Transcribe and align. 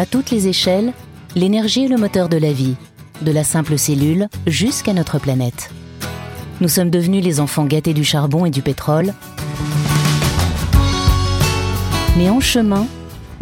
À 0.00 0.06
toutes 0.06 0.30
les 0.30 0.48
échelles, 0.48 0.94
l'énergie 1.36 1.84
est 1.84 1.88
le 1.88 1.98
moteur 1.98 2.30
de 2.30 2.38
la 2.38 2.54
vie, 2.54 2.74
de 3.20 3.30
la 3.30 3.44
simple 3.44 3.76
cellule 3.76 4.28
jusqu'à 4.46 4.94
notre 4.94 5.18
planète. 5.18 5.68
Nous 6.62 6.68
sommes 6.68 6.88
devenus 6.88 7.22
les 7.22 7.38
enfants 7.38 7.66
gâtés 7.66 7.92
du 7.92 8.02
charbon 8.02 8.46
et 8.46 8.50
du 8.50 8.62
pétrole. 8.62 9.12
Mais 12.16 12.30
en 12.30 12.40
chemin, 12.40 12.86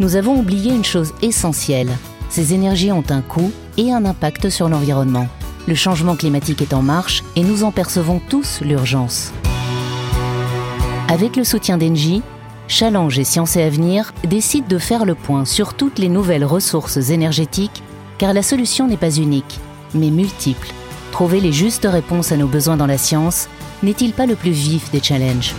nous 0.01 0.17
avons 0.17 0.37
oublié 0.37 0.73
une 0.73 0.83
chose 0.83 1.13
essentielle. 1.21 1.91
Ces 2.29 2.53
énergies 2.53 2.91
ont 2.91 3.05
un 3.09 3.21
coût 3.21 3.53
et 3.77 3.93
un 3.93 4.03
impact 4.03 4.49
sur 4.49 4.67
l'environnement. 4.67 5.29
Le 5.65 5.75
changement 5.75 6.17
climatique 6.17 6.61
est 6.61 6.73
en 6.73 6.81
marche 6.81 7.23
et 7.37 7.43
nous 7.43 7.63
en 7.63 7.71
percevons 7.71 8.19
tous 8.27 8.59
l'urgence. 8.59 9.31
Avec 11.07 11.37
le 11.37 11.45
soutien 11.45 11.77
d'Engie, 11.77 12.21
Challenge 12.69 13.17
et 13.17 13.23
Sciences 13.23 13.57
et 13.57 13.63
Avenir 13.63 14.13
décident 14.23 14.67
de 14.67 14.77
faire 14.77 15.03
le 15.03 15.15
point 15.15 15.43
sur 15.43 15.73
toutes 15.73 15.97
les 15.97 16.07
nouvelles 16.07 16.45
ressources 16.45 17.09
énergétiques, 17.09 17.83
car 18.19 18.31
la 18.31 18.43
solution 18.43 18.87
n'est 18.87 18.95
pas 18.95 19.17
unique, 19.17 19.59
mais 19.95 20.11
multiple. 20.11 20.69
Trouver 21.11 21.41
les 21.41 21.51
justes 21.51 21.87
réponses 21.89 22.31
à 22.31 22.37
nos 22.37 22.47
besoins 22.47 22.77
dans 22.77 22.85
la 22.85 22.99
science 22.99 23.49
n'est-il 23.81 24.13
pas 24.13 24.27
le 24.27 24.35
plus 24.35 24.51
vif 24.51 24.91
des 24.91 25.01
challenges? 25.01 25.55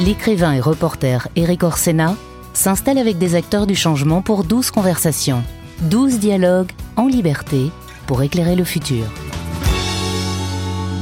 L'écrivain 0.00 0.54
et 0.54 0.60
reporter 0.60 1.28
Eric 1.36 1.62
Orsena 1.62 2.16
s'installe 2.54 2.98
avec 2.98 3.18
des 3.18 3.34
acteurs 3.34 3.66
du 3.66 3.74
changement 3.74 4.22
pour 4.22 4.44
12 4.44 4.70
conversations, 4.70 5.42
12 5.82 6.18
dialogues 6.18 6.72
en 6.96 7.06
liberté 7.06 7.70
pour 8.06 8.22
éclairer 8.22 8.56
le 8.56 8.64
futur. 8.64 9.04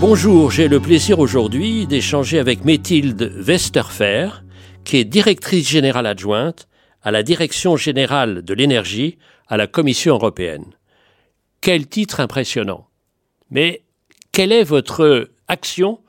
Bonjour, 0.01 0.51
j'ai 0.51 0.67
le 0.67 0.81
plaisir 0.81 1.21
aujourd'hui 1.21 1.87
d'échanger 1.87 2.41
avec 2.41 2.65
Mathilde 2.65 3.33
Westerfer, 3.47 4.44
qui 4.85 4.99
est 4.99 5.05
directrice 5.05 5.69
générale 5.69 6.07
adjointe 6.07 6.69
à 7.03 7.11
la 7.11 7.23
Direction 7.23 7.77
générale 7.77 8.43
de 8.43 8.55
l'énergie 8.55 9.19
à 9.49 9.57
la 9.57 9.67
Commission 9.67 10.15
européenne. 10.15 10.65
Quel 11.61 11.87
titre 11.87 12.21
impressionnant. 12.21 12.87
Mais 13.51 13.83
quelle 14.33 14.53
est 14.53 14.65
votre 14.65 15.31
action 15.49 16.01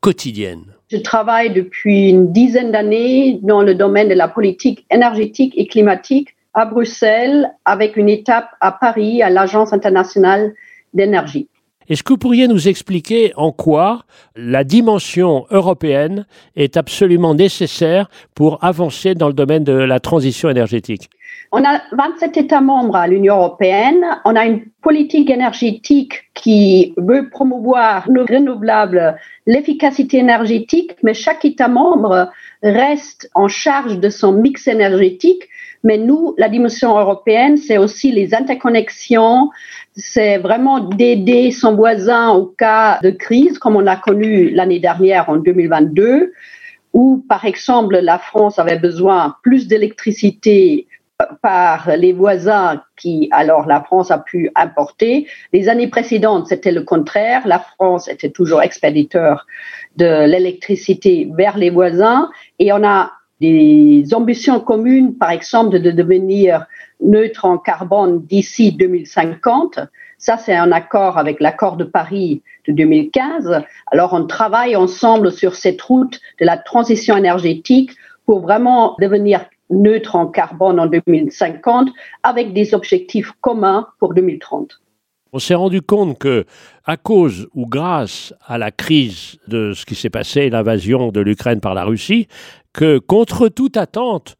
quotidienne? 0.00 0.74
Je 0.90 0.96
travaille 0.96 1.52
depuis 1.52 2.08
une 2.08 2.32
dizaine 2.32 2.72
d'années 2.72 3.38
dans 3.42 3.62
le 3.62 3.74
domaine 3.74 4.08
de 4.08 4.14
la 4.14 4.28
politique 4.28 4.86
énergétique 4.90 5.54
et 5.56 5.66
climatique 5.66 6.30
à 6.54 6.64
Bruxelles 6.64 7.50
avec 7.64 7.96
une 7.96 8.08
étape 8.08 8.50
à 8.60 8.72
Paris 8.72 9.22
à 9.22 9.30
l'Agence 9.30 9.72
internationale 9.72 10.52
d'énergie. 10.94 11.48
Est-ce 11.90 12.04
que 12.04 12.12
vous 12.12 12.18
pourriez 12.18 12.46
nous 12.46 12.68
expliquer 12.68 13.32
en 13.36 13.50
quoi 13.50 14.04
la 14.36 14.62
dimension 14.62 15.46
européenne 15.50 16.24
est 16.54 16.76
absolument 16.76 17.34
nécessaire 17.34 18.08
pour 18.36 18.62
avancer 18.62 19.16
dans 19.16 19.26
le 19.26 19.34
domaine 19.34 19.64
de 19.64 19.72
la 19.72 19.98
transition 19.98 20.48
énergétique? 20.48 21.10
On 21.50 21.64
a 21.64 21.80
27 21.90 22.36
États 22.36 22.60
membres 22.60 22.94
à 22.94 23.08
l'Union 23.08 23.38
européenne. 23.38 24.04
On 24.24 24.36
a 24.36 24.46
une 24.46 24.66
politique 24.82 25.30
énergétique 25.30 26.30
qui 26.34 26.94
veut 26.96 27.28
promouvoir 27.28 28.08
nos 28.08 28.24
renouvelables, 28.24 29.16
l'efficacité 29.46 30.18
énergétique, 30.18 30.92
mais 31.02 31.12
chaque 31.12 31.44
État 31.44 31.66
membre 31.66 32.30
reste 32.62 33.28
en 33.34 33.48
charge 33.48 33.98
de 33.98 34.10
son 34.10 34.30
mix 34.30 34.68
énergétique. 34.68 35.48
Mais 35.82 35.96
nous, 35.96 36.34
la 36.36 36.48
dimension 36.48 36.98
européenne, 36.98 37.56
c'est 37.56 37.78
aussi 37.78 38.12
les 38.12 38.34
interconnexions, 38.34 39.50
c'est 39.94 40.38
vraiment 40.38 40.80
d'aider 40.80 41.50
son 41.50 41.74
voisin 41.74 42.30
au 42.30 42.46
cas 42.46 42.98
de 43.02 43.10
crise, 43.10 43.58
comme 43.58 43.76
on 43.76 43.86
a 43.86 43.96
connu 43.96 44.50
l'année 44.50 44.78
dernière 44.78 45.28
en 45.28 45.36
2022, 45.36 46.32
où 46.92 47.24
par 47.28 47.44
exemple 47.44 47.98
la 47.98 48.18
France 48.18 48.58
avait 48.58 48.78
besoin 48.78 49.36
plus 49.42 49.68
d'électricité 49.68 50.86
par 51.42 51.90
les 51.96 52.12
voisins 52.12 52.82
qui, 52.96 53.28
alors 53.30 53.66
la 53.66 53.82
France 53.82 54.10
a 54.10 54.18
pu 54.18 54.50
importer. 54.54 55.26
Les 55.52 55.68
années 55.68 55.88
précédentes, 55.88 56.46
c'était 56.46 56.72
le 56.72 56.82
contraire. 56.82 57.46
La 57.46 57.58
France 57.58 58.08
était 58.08 58.30
toujours 58.30 58.62
expéditeur 58.62 59.46
de 59.96 60.26
l'électricité 60.26 61.28
vers 61.36 61.58
les 61.58 61.70
voisins 61.70 62.30
et 62.58 62.72
on 62.72 62.84
a 62.84 63.12
des 63.40 64.04
ambitions 64.12 64.60
communes, 64.60 65.14
par 65.16 65.30
exemple, 65.30 65.80
de 65.80 65.90
devenir 65.90 66.66
neutre 67.00 67.44
en 67.44 67.58
carbone 67.58 68.22
d'ici 68.26 68.72
2050. 68.72 69.80
Ça, 70.18 70.36
c'est 70.36 70.54
un 70.54 70.70
accord 70.72 71.16
avec 71.16 71.40
l'accord 71.40 71.76
de 71.76 71.84
Paris 71.84 72.42
de 72.68 72.72
2015. 72.72 73.62
Alors, 73.90 74.12
on 74.12 74.26
travaille 74.26 74.76
ensemble 74.76 75.32
sur 75.32 75.54
cette 75.54 75.80
route 75.80 76.20
de 76.40 76.44
la 76.44 76.58
transition 76.58 77.16
énergétique 77.16 77.92
pour 78.26 78.40
vraiment 78.40 78.96
devenir 79.00 79.46
neutre 79.70 80.16
en 80.16 80.26
carbone 80.26 80.78
en 80.78 80.86
2050 80.86 81.88
avec 82.22 82.52
des 82.52 82.74
objectifs 82.74 83.32
communs 83.40 83.86
pour 83.98 84.12
2030. 84.14 84.80
On 85.32 85.38
s'est 85.38 85.54
rendu 85.54 85.80
compte 85.80 86.18
que, 86.18 86.44
à 86.84 86.96
cause 86.96 87.48
ou 87.54 87.66
grâce 87.66 88.34
à 88.44 88.58
la 88.58 88.72
crise 88.72 89.38
de 89.46 89.74
ce 89.74 89.86
qui 89.86 89.94
s'est 89.94 90.10
passé, 90.10 90.50
l'invasion 90.50 91.12
de 91.12 91.20
l'Ukraine 91.20 91.60
par 91.60 91.74
la 91.74 91.84
Russie, 91.84 92.26
que 92.72 92.98
contre 92.98 93.48
toute 93.48 93.76
attente, 93.76 94.36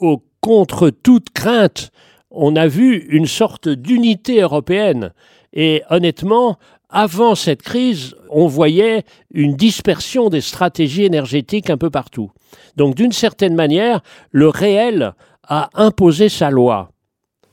ou 0.00 0.22
contre 0.40 0.90
toute 0.90 1.30
crainte, 1.30 1.90
on 2.30 2.56
a 2.56 2.66
vu 2.66 3.06
une 3.10 3.26
sorte 3.26 3.68
d'unité 3.68 4.40
européenne. 4.40 5.12
Et 5.52 5.82
honnêtement, 5.88 6.58
avant 6.90 7.34
cette 7.34 7.62
crise, 7.62 8.14
on 8.30 8.46
voyait 8.46 9.04
une 9.32 9.54
dispersion 9.54 10.28
des 10.28 10.40
stratégies 10.40 11.04
énergétiques 11.04 11.70
un 11.70 11.76
peu 11.76 11.90
partout. 11.90 12.30
Donc 12.76 12.94
d'une 12.94 13.12
certaine 13.12 13.54
manière, 13.54 14.00
le 14.30 14.48
réel 14.48 15.14
a 15.48 15.70
imposé 15.74 16.28
sa 16.28 16.50
loi. 16.50 16.90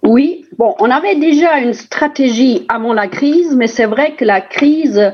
Oui, 0.04 0.46
bon, 0.58 0.74
on 0.80 0.90
avait 0.90 1.16
déjà 1.16 1.60
une 1.60 1.74
stratégie 1.74 2.66
avant 2.70 2.94
la 2.94 3.08
crise, 3.08 3.56
mais 3.56 3.68
c'est 3.68 3.86
vrai 3.86 4.16
que 4.16 4.26
la 4.26 4.42
crise 4.42 5.14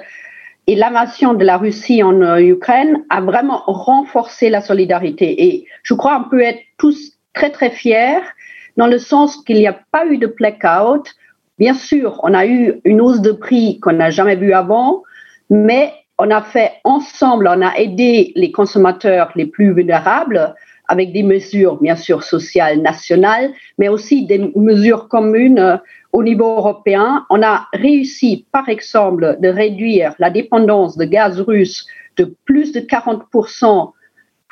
et 0.68 0.76
l'invasion 0.76 1.34
de 1.34 1.46
la 1.46 1.58
Russie 1.58 2.04
en 2.04 2.22
euh, 2.22 2.40
Ukraine 2.40 3.04
a 3.10 3.22
vraiment 3.22 3.64
renforcé 3.66 4.50
la 4.50 4.62
solidarité. 4.62 5.46
Et 5.46 5.66
je 5.82 5.94
crois 5.94 6.18
qu'on 6.18 6.30
peut 6.30 6.42
être 6.42 6.60
tous 6.78 7.14
très 7.34 7.50
très 7.50 7.70
fiers 7.70 8.20
dans 8.76 8.88
le 8.88 9.00
sens 9.00 9.38
qu'il 9.38 9.58
n'y 9.58 9.68
a 9.68 9.80
pas 9.92 10.06
eu 10.06 10.18
de 10.18 10.28
blackout. 10.28 11.16
Bien 11.58 11.74
sûr, 11.74 12.20
on 12.24 12.34
a 12.34 12.46
eu 12.46 12.82
une 12.84 13.02
hausse 13.02 13.22
de 13.22 13.32
prix 13.32 13.80
qu'on 13.80 13.94
n'a 13.94 14.10
jamais 14.10 14.36
vue 14.36 14.54
avant, 14.54 15.04
mais 15.50 15.94
on 16.20 16.30
a 16.32 16.42
fait 16.42 16.74
ensemble, 16.84 17.50
on 17.50 17.62
a 17.62 17.76
aidé 17.78 18.34
les 18.36 18.52
consommateurs 18.52 19.32
les 19.36 19.46
plus 19.46 19.74
vulnérables 19.74 20.54
avec 20.90 21.14
des 21.14 21.24
mesures, 21.24 21.78
bien 21.82 21.96
sûr, 21.96 22.24
sociales 22.24 22.82
nationales, 22.82 23.52
mais 23.78 23.88
aussi 23.88 24.26
des 24.26 24.52
mesures 24.56 25.08
communes 25.08 25.80
au 26.18 26.24
niveau 26.24 26.58
européen. 26.58 27.26
On 27.30 27.44
a 27.44 27.68
réussi, 27.74 28.48
par 28.52 28.70
exemple, 28.70 29.38
de 29.40 29.50
réduire 29.50 30.14
la 30.18 30.32
dépendance 30.32 30.98
de 30.98 31.06
gaz 31.06 31.40
russe 31.40 31.86
de 32.18 32.36
plus 32.46 32.72
de 32.72 32.80
40% 32.80 33.92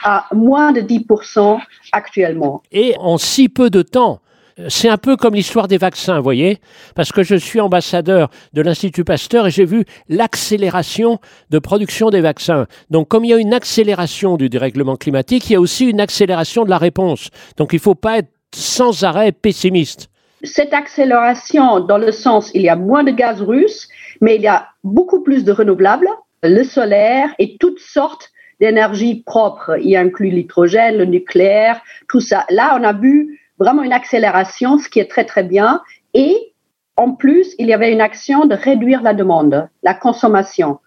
à 0.04 0.28
moins 0.32 0.74
de 0.74 0.82
10% 0.82 1.60
actuellement. 1.92 2.62
Et 2.72 2.94
en 3.00 3.18
si 3.18 3.50
peu 3.50 3.72
de 3.72 3.82
temps, 3.82 4.20
c'est 4.68 4.90
un 4.90 4.98
peu 4.98 5.18
comme 5.18 5.34
l'histoire 5.34 5.68
des 5.68 5.80
vaccins, 5.80 6.18
vous 6.18 6.24
voyez, 6.24 6.60
parce 6.94 7.12
que 7.12 7.24
je 7.24 7.36
suis 7.36 7.60
ambassadeur 7.60 8.30
de 8.54 8.62
l'Institut 8.62 9.04
Pasteur 9.04 9.48
et 9.48 9.52
j'ai 9.52 9.66
vu 9.66 9.86
l'accélération 10.08 11.20
de 11.50 11.58
production 11.58 12.12
des 12.12 12.22
vaccins. 12.22 12.68
Donc 12.92 13.08
comme 13.08 13.26
il 13.26 13.32
y 13.32 13.34
a 13.34 13.38
une 13.38 13.56
accélération 13.56 14.38
du 14.38 14.50
dérèglement 14.50 14.98
climatique, 14.98 15.50
il 15.50 15.54
y 15.54 15.56
a 15.56 15.60
aussi 15.60 15.90
une 15.90 16.00
accélération 16.00 16.64
de 16.64 16.70
la 16.70 16.78
réponse. 16.78 17.32
Donc 17.58 17.74
il 17.74 17.78
ne 17.78 17.82
faut 17.82 17.96
pas 17.96 18.20
être 18.20 18.30
sans 18.54 19.04
arrêt 19.04 19.32
pessimiste. 19.32 20.10
Cette 20.46 20.74
accélération, 20.74 21.80
dans 21.80 21.98
le 21.98 22.12
sens, 22.12 22.52
il 22.54 22.62
y 22.62 22.70
a 22.70 22.76
moins 22.76 23.04
de 23.04 23.12
gaz 23.12 23.42
russe, 23.42 23.88
mais 24.22 24.36
il 24.36 24.42
y 24.42 24.48
a 24.48 24.70
beaucoup 24.84 25.22
plus 25.22 25.44
de 25.44 25.52
renouvelables, 25.52 26.10
le 26.44 26.64
solaire 26.64 27.30
et 27.40 27.58
toutes 27.58 27.80
sortes 27.80 28.32
d'énergie 28.60 29.24
propre. 29.26 29.78
Il 29.82 29.96
inclut 29.96 30.30
l'hydrogène, 30.30 30.98
le 30.98 31.06
nucléaire, 31.06 31.82
tout 32.08 32.22
ça. 32.22 32.46
Là, 32.50 32.78
on 32.80 32.84
a 32.84 32.94
vu 32.94 33.40
vraiment 33.60 33.84
une 33.84 33.94
accélération, 33.94 34.78
ce 34.78 34.88
qui 34.88 35.00
est 35.00 35.10
très, 35.10 35.26
très 35.26 35.44
bien. 35.44 35.82
Et 36.14 36.54
en 36.98 37.12
plus, 37.12 37.56
il 37.60 37.68
y 37.68 37.74
avait 37.74 37.92
une 37.92 38.02
action 38.02 38.46
de 38.46 38.56
réduire 38.56 39.02
la 39.02 39.14
demande, 39.14 39.68
la 39.84 39.94
consommation. 39.94 40.80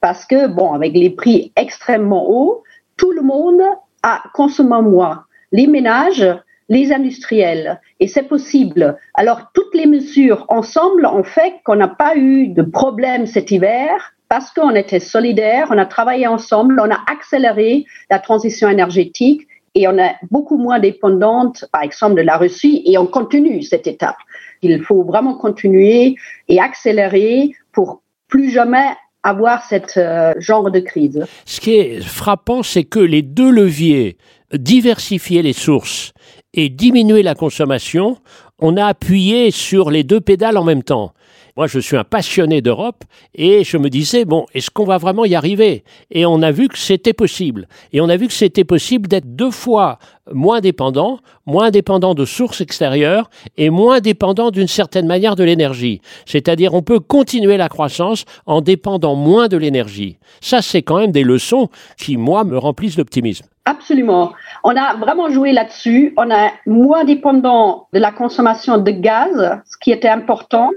Parce 0.00 0.26
que, 0.26 0.48
bon, 0.48 0.72
avec 0.72 0.94
les 0.94 1.10
prix 1.10 1.52
extrêmement 1.56 2.28
hauts, 2.28 2.62
tout 2.96 3.12
le 3.12 3.22
monde 3.22 3.62
a 4.02 4.22
consommé 4.34 4.82
moins. 4.82 5.24
Les 5.52 5.66
ménages, 5.66 6.26
les 6.68 6.92
industriels. 6.92 7.80
Et 8.00 8.08
c'est 8.08 8.22
possible. 8.22 8.98
Alors, 9.14 9.50
toutes 9.54 9.74
les 9.74 9.86
mesures 9.86 10.44
ensemble 10.48 11.06
ont 11.06 11.24
fait 11.24 11.54
qu'on 11.64 11.76
n'a 11.76 11.88
pas 11.88 12.16
eu 12.16 12.48
de 12.48 12.62
problème 12.62 13.26
cet 13.26 13.50
hiver 13.50 14.14
parce 14.28 14.50
qu'on 14.50 14.74
était 14.74 15.00
solidaires, 15.00 15.68
on 15.70 15.78
a 15.78 15.86
travaillé 15.86 16.26
ensemble, 16.26 16.80
on 16.80 16.90
a 16.90 16.98
accéléré 17.10 17.84
la 18.10 18.18
transition 18.18 18.68
énergétique 18.68 19.46
et 19.74 19.86
on 19.88 19.98
est 19.98 20.14
beaucoup 20.30 20.56
moins 20.56 20.78
dépendante, 20.78 21.66
par 21.72 21.82
exemple, 21.82 22.14
de 22.14 22.22
la 22.22 22.36
Russie 22.36 22.82
et 22.86 22.96
on 22.96 23.06
continue 23.06 23.62
cette 23.62 23.86
étape. 23.86 24.16
Il 24.62 24.82
faut 24.82 25.02
vraiment 25.02 25.36
continuer 25.36 26.16
et 26.48 26.60
accélérer 26.60 27.52
pour 27.72 28.02
plus 28.28 28.50
jamais 28.50 28.86
avoir 29.22 29.64
ce 29.64 29.76
euh, 29.98 30.32
genre 30.38 30.70
de 30.70 30.80
crise. 30.80 31.24
Ce 31.44 31.60
qui 31.60 31.74
est 31.74 32.00
frappant, 32.02 32.62
c'est 32.62 32.84
que 32.84 33.00
les 33.00 33.22
deux 33.22 33.50
leviers, 33.50 34.16
diversifier 34.52 35.42
les 35.42 35.52
sources 35.52 36.12
et 36.54 36.68
diminuer 36.68 37.22
la 37.22 37.34
consommation, 37.34 38.16
on 38.58 38.76
a 38.76 38.86
appuyé 38.86 39.50
sur 39.50 39.90
les 39.90 40.04
deux 40.04 40.20
pédales 40.20 40.56
en 40.56 40.64
même 40.64 40.82
temps. 40.82 41.12
Moi, 41.56 41.68
je 41.68 41.78
suis 41.78 41.96
un 41.96 42.02
passionné 42.02 42.62
d'Europe 42.62 43.04
et 43.32 43.62
je 43.62 43.76
me 43.76 43.88
disais, 43.88 44.24
bon, 44.24 44.44
est-ce 44.54 44.70
qu'on 44.70 44.84
va 44.84 44.98
vraiment 44.98 45.24
y 45.24 45.36
arriver? 45.36 45.84
Et 46.10 46.26
on 46.26 46.42
a 46.42 46.50
vu 46.50 46.66
que 46.66 46.76
c'était 46.76 47.12
possible. 47.12 47.68
Et 47.92 48.00
on 48.00 48.08
a 48.08 48.16
vu 48.16 48.26
que 48.26 48.32
c'était 48.32 48.64
possible 48.64 49.06
d'être 49.06 49.36
deux 49.36 49.52
fois 49.52 50.00
moins 50.32 50.60
dépendant, 50.60 51.20
moins 51.46 51.70
dépendant 51.70 52.14
de 52.14 52.24
sources 52.24 52.60
extérieures 52.60 53.30
et 53.56 53.70
moins 53.70 54.00
dépendant 54.00 54.50
d'une 54.50 54.66
certaine 54.66 55.06
manière 55.06 55.36
de 55.36 55.44
l'énergie. 55.44 56.00
C'est-à-dire, 56.26 56.74
on 56.74 56.82
peut 56.82 56.98
continuer 56.98 57.56
la 57.56 57.68
croissance 57.68 58.24
en 58.46 58.60
dépendant 58.60 59.14
moins 59.14 59.46
de 59.46 59.56
l'énergie. 59.56 60.18
Ça, 60.40 60.60
c'est 60.60 60.82
quand 60.82 60.98
même 60.98 61.12
des 61.12 61.22
leçons 61.22 61.68
qui, 61.96 62.16
moi, 62.16 62.42
me 62.42 62.58
remplissent 62.58 62.96
d'optimisme. 62.96 63.46
Absolument. 63.64 64.32
On 64.64 64.76
a 64.76 64.96
vraiment 64.96 65.30
joué 65.30 65.52
là-dessus. 65.52 66.14
On 66.16 66.32
a 66.32 66.50
moins 66.66 67.04
dépendant 67.04 67.86
de 67.92 68.00
la 68.00 68.10
consommation 68.10 68.76
de 68.78 68.90
gaz, 68.90 69.60
ce 69.70 69.76
qui 69.80 69.92
était 69.92 70.08
important 70.08 70.70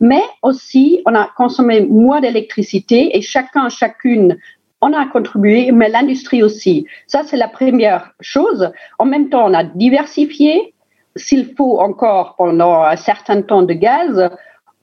mais 0.00 0.22
aussi 0.42 1.02
on 1.06 1.14
a 1.14 1.30
consommé 1.36 1.80
moins 1.82 2.20
d'électricité 2.20 3.16
et 3.16 3.22
chacun, 3.22 3.68
chacune, 3.68 4.38
on 4.80 4.92
a 4.92 5.06
contribué, 5.06 5.72
mais 5.72 5.88
l'industrie 5.88 6.42
aussi. 6.42 6.86
Ça, 7.06 7.22
c'est 7.24 7.38
la 7.38 7.48
première 7.48 8.12
chose. 8.20 8.70
En 8.98 9.06
même 9.06 9.30
temps, 9.30 9.46
on 9.46 9.54
a 9.54 9.64
diversifié. 9.64 10.74
S'il 11.16 11.54
faut 11.54 11.80
encore 11.80 12.34
pendant 12.36 12.82
un 12.82 12.96
certain 12.96 13.40
temps 13.40 13.62
de 13.62 13.72
gaz, 13.72 14.30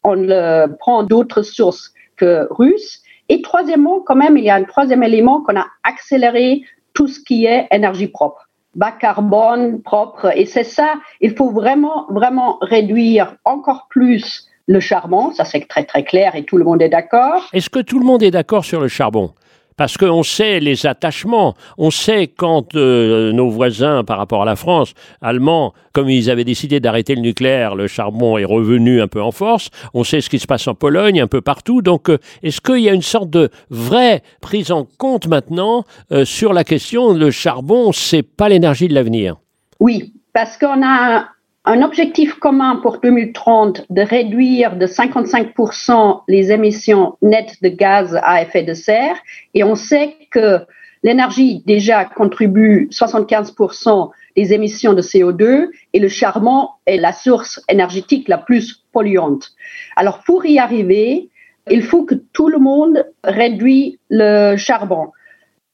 on 0.03 0.15
le 0.15 0.75
prend 0.79 1.03
d'autres 1.03 1.43
sources 1.43 1.93
que 2.15 2.47
russes. 2.49 3.03
Et 3.29 3.43
troisièmement, 3.43 3.99
quand 3.99 4.15
même, 4.15 4.37
il 4.37 4.43
y 4.43 4.49
a 4.49 4.55
un 4.55 4.63
troisième 4.63 5.03
élément 5.03 5.41
qu'on 5.41 5.55
a 5.55 5.67
accéléré 5.83 6.63
tout 6.93 7.07
ce 7.07 7.19
qui 7.19 7.45
est 7.45 7.67
énergie 7.71 8.07
propre 8.07 8.47
bas 8.75 8.91
carbone, 8.91 9.81
propre. 9.81 10.31
Et 10.35 10.45
c'est 10.45 10.63
ça, 10.63 10.95
il 11.19 11.35
faut 11.35 11.49
vraiment, 11.49 12.05
vraiment 12.09 12.57
réduire 12.61 13.35
encore 13.45 13.87
plus 13.89 14.47
le 14.67 14.79
charbon, 14.79 15.31
ça 15.33 15.45
c'est 15.45 15.67
très 15.67 15.83
très 15.83 16.03
clair 16.03 16.35
et 16.35 16.43
tout 16.43 16.57
le 16.57 16.63
monde 16.63 16.81
est 16.81 16.89
d'accord. 16.89 17.49
Est-ce 17.53 17.69
que 17.69 17.79
tout 17.79 17.99
le 17.99 18.05
monde 18.05 18.23
est 18.23 18.31
d'accord 18.31 18.65
sur 18.65 18.79
le 18.79 18.87
charbon? 18.87 19.33
Parce 19.77 19.97
qu'on 19.97 20.21
sait 20.21 20.59
les 20.59 20.85
attachements, 20.85 21.55
on 21.77 21.89
sait 21.91 22.27
quand 22.27 22.75
euh, 22.75 23.31
nos 23.31 23.49
voisins 23.49 24.03
par 24.03 24.17
rapport 24.17 24.43
à 24.43 24.45
la 24.45 24.55
France, 24.55 24.93
allemands, 25.21 25.73
comme 25.93 26.09
ils 26.09 26.29
avaient 26.29 26.43
décidé 26.43 26.79
d'arrêter 26.79 27.15
le 27.15 27.21
nucléaire, 27.21 27.73
le 27.73 27.87
charbon 27.87 28.37
est 28.37 28.45
revenu 28.45 29.01
un 29.01 29.07
peu 29.07 29.21
en 29.21 29.31
force, 29.31 29.69
on 29.93 30.03
sait 30.03 30.21
ce 30.21 30.29
qui 30.29 30.39
se 30.39 30.45
passe 30.45 30.67
en 30.67 30.75
Pologne, 30.75 31.19
un 31.21 31.27
peu 31.27 31.41
partout, 31.41 31.81
donc 31.81 32.09
euh, 32.09 32.19
est-ce 32.43 32.61
qu'il 32.61 32.81
y 32.81 32.89
a 32.89 32.93
une 32.93 33.01
sorte 33.01 33.29
de 33.29 33.49
vraie 33.69 34.21
prise 34.41 34.71
en 34.71 34.85
compte 34.99 35.27
maintenant 35.27 35.83
euh, 36.11 36.25
sur 36.25 36.53
la 36.53 36.63
question, 36.63 37.13
le 37.13 37.31
charbon, 37.31 37.91
c'est 37.91 38.23
pas 38.23 38.49
l'énergie 38.49 38.87
de 38.87 38.93
l'avenir? 38.93 39.37
Oui, 39.79 40.13
parce 40.33 40.57
qu'on 40.57 40.85
a 40.85 41.25
un 41.65 41.83
objectif 41.83 42.35
commun 42.35 42.77
pour 42.77 42.99
2030 42.99 43.85
de 43.89 44.01
réduire 44.01 44.77
de 44.77 44.87
55% 44.87 46.23
les 46.27 46.51
émissions 46.51 47.17
nettes 47.21 47.61
de 47.61 47.69
gaz 47.69 48.19
à 48.23 48.41
effet 48.41 48.63
de 48.63 48.73
serre. 48.73 49.15
Et 49.53 49.63
on 49.63 49.75
sait 49.75 50.15
que 50.31 50.59
l'énergie 51.03 51.61
déjà 51.65 52.05
contribue 52.05 52.87
75% 52.91 54.09
des 54.35 54.53
émissions 54.53 54.93
de 54.93 55.01
CO2 55.01 55.69
et 55.93 55.99
le 55.99 56.09
charbon 56.09 56.69
est 56.87 56.97
la 56.97 57.13
source 57.13 57.61
énergétique 57.69 58.27
la 58.27 58.39
plus 58.39 58.83
polluante. 58.91 59.51
Alors 59.95 60.23
pour 60.23 60.45
y 60.45 60.57
arriver, 60.57 61.29
il 61.69 61.83
faut 61.83 62.05
que 62.05 62.15
tout 62.15 62.49
le 62.49 62.57
monde 62.57 63.05
réduise 63.23 63.97
le 64.09 64.57
charbon. 64.57 65.11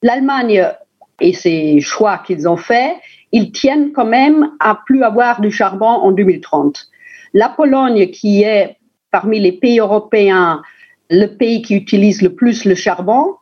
L'Allemagne 0.01 0.67
et 1.21 1.33
ses 1.33 1.79
choix 1.79 2.19
qu'ils 2.19 2.47
ont 2.47 2.57
faits, 2.57 2.95
ils 3.37 3.51
tiennent 3.51 3.91
quand 3.91 4.05
même 4.05 4.51
à 4.59 4.79
plus 4.85 5.03
avoir 5.03 5.41
du 5.41 5.51
charbon 5.51 5.85
en 5.85 6.11
2030. 6.11 6.87
La 7.33 7.49
Pologne, 7.49 8.09
qui 8.09 8.41
est 8.41 8.77
parmi 9.11 9.39
les 9.39 9.51
pays 9.51 9.79
européens 9.79 10.61
le 11.09 11.27
pays 11.27 11.61
qui 11.61 11.75
utilise 11.75 12.21
le 12.21 12.33
plus 12.33 12.65
le 12.65 12.75
charbon, 12.75 13.35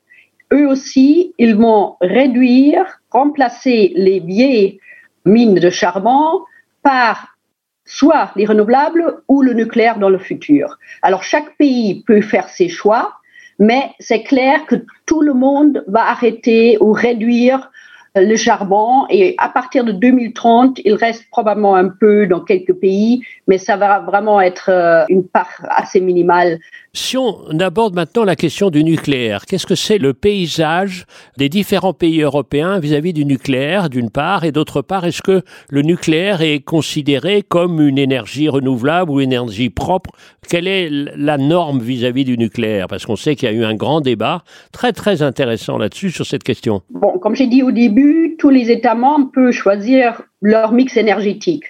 eux 0.54 0.68
aussi, 0.68 1.34
ils 1.40 1.56
vont 1.56 1.96
réduire, 2.02 2.86
remplacer 3.10 3.92
les 3.96 4.20
vieilles 4.20 4.80
mines 5.26 5.56
de 5.56 5.70
charbon 5.70 6.42
par 6.84 7.38
soit 7.86 8.32
les 8.36 8.46
renouvelables 8.46 9.22
ou 9.28 9.42
le 9.42 9.54
nucléaire 9.54 9.98
dans 9.98 10.10
le 10.10 10.20
futur. 10.20 10.78
Alors 11.02 11.24
chaque 11.24 11.58
pays 11.58 12.04
peut 12.06 12.22
faire 12.22 12.50
ses 12.50 12.70
choix, 12.70 13.14
mais 13.58 13.92
c'est 14.00 14.24
clair 14.24 14.66
que 14.66 14.76
tout 15.06 15.22
le 15.22 15.34
monde 15.34 15.84
va 15.88 16.10
arrêter 16.10 16.78
ou 16.82 16.92
réduire 16.92 17.72
le 18.16 18.36
charbon 18.38 19.06
et 19.10 19.36
à 19.38 19.50
partir 19.50 19.84
de 19.84 19.92
2030, 19.92 20.80
il 20.86 20.94
reste 20.94 21.30
probablement 21.30 21.76
un 21.76 21.90
peu 21.90 22.28
dans 22.28 22.40
quelques 22.40 22.74
pays, 22.74 23.22
mais 23.48 23.58
ça 23.58 23.76
va 23.76 24.00
vraiment 24.00 24.40
être 24.40 24.70
euh, 24.70 25.04
une 25.10 25.28
part 25.28 25.62
assez 25.70 26.00
minimale. 26.00 26.60
Si 26.98 27.18
on 27.18 27.60
aborde 27.60 27.94
maintenant 27.94 28.24
la 28.24 28.38
question 28.38 28.70
du 28.70 28.82
nucléaire, 28.82 29.46
qu'est-ce 29.46 29.68
que 29.68 29.76
c'est 29.76 29.98
le 29.98 30.14
paysage 30.14 31.06
des 31.38 31.50
différents 31.50 31.92
pays 31.92 32.22
européens 32.22 32.80
vis-à-vis 32.80 33.12
du 33.12 33.26
nucléaire, 33.26 33.90
d'une 33.90 34.10
part, 34.10 34.46
et 34.46 34.54
d'autre 34.54 34.82
part, 34.82 35.06
est-ce 35.06 35.22
que 35.22 35.42
le 35.70 35.82
nucléaire 35.82 36.42
est 36.42 36.62
considéré 36.62 37.42
comme 37.42 37.86
une 37.86 37.98
énergie 37.98 38.48
renouvelable 38.48 39.12
ou 39.12 39.20
une 39.20 39.34
énergie 39.34 39.70
propre? 39.70 40.10
Quelle 40.48 40.70
est 40.70 40.90
la 40.90 41.38
norme 41.38 41.82
vis-à-vis 41.82 42.24
du 42.24 42.38
nucléaire? 42.38 42.88
Parce 42.88 43.06
qu'on 43.06 43.18
sait 43.18 43.36
qu'il 43.36 43.50
y 43.50 43.52
a 43.52 43.56
eu 43.56 43.66
un 43.66 43.76
grand 43.76 44.00
débat 44.00 44.44
très 44.72 44.94
très 44.94 45.22
intéressant 45.22 45.78
là-dessus 45.78 46.12
sur 46.12 46.26
cette 46.26 46.44
question. 46.44 46.82
Bon, 46.90 47.20
comme 47.20 47.36
j'ai 47.36 47.48
dit 47.48 47.62
au 47.62 47.72
début, 47.72 48.38
tous 48.40 48.50
les 48.50 48.72
États 48.72 48.96
membres 48.96 49.32
peuvent 49.34 49.52
choisir 49.52 50.22
leur 50.42 50.72
mix 50.72 50.96
énergétique. 50.96 51.66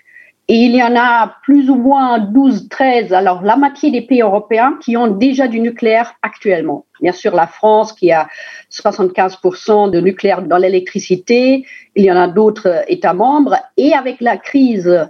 Et 0.48 0.58
il 0.58 0.76
y 0.76 0.84
en 0.84 0.96
a 0.96 1.38
plus 1.42 1.72
ou 1.72 1.76
moins 1.76 2.20
12, 2.20 2.70
13, 2.70 3.14
alors 3.14 3.42
la 3.42 3.56
moitié 3.56 3.90
des 3.90 4.02
pays 4.02 4.22
européens 4.22 4.78
qui 4.80 4.96
ont 4.96 5.08
déjà 5.08 5.48
du 5.48 5.60
nucléaire 5.60 6.14
actuellement. 6.22 6.86
Bien 7.02 7.14
sûr, 7.14 7.36
la 7.36 7.48
France 7.48 7.94
qui 7.94 8.12
a 8.12 8.28
75% 8.72 9.90
de 9.90 10.00
nucléaire 10.00 10.44
dans 10.44 10.58
l'électricité, 10.58 11.66
il 11.96 12.06
y 12.06 12.12
en 12.12 12.16
a 12.16 12.28
d'autres 12.28 12.84
États 12.88 13.16
membres. 13.16 13.56
Et 13.78 13.94
avec 13.94 14.22
la 14.22 14.38
crise, 14.38 15.10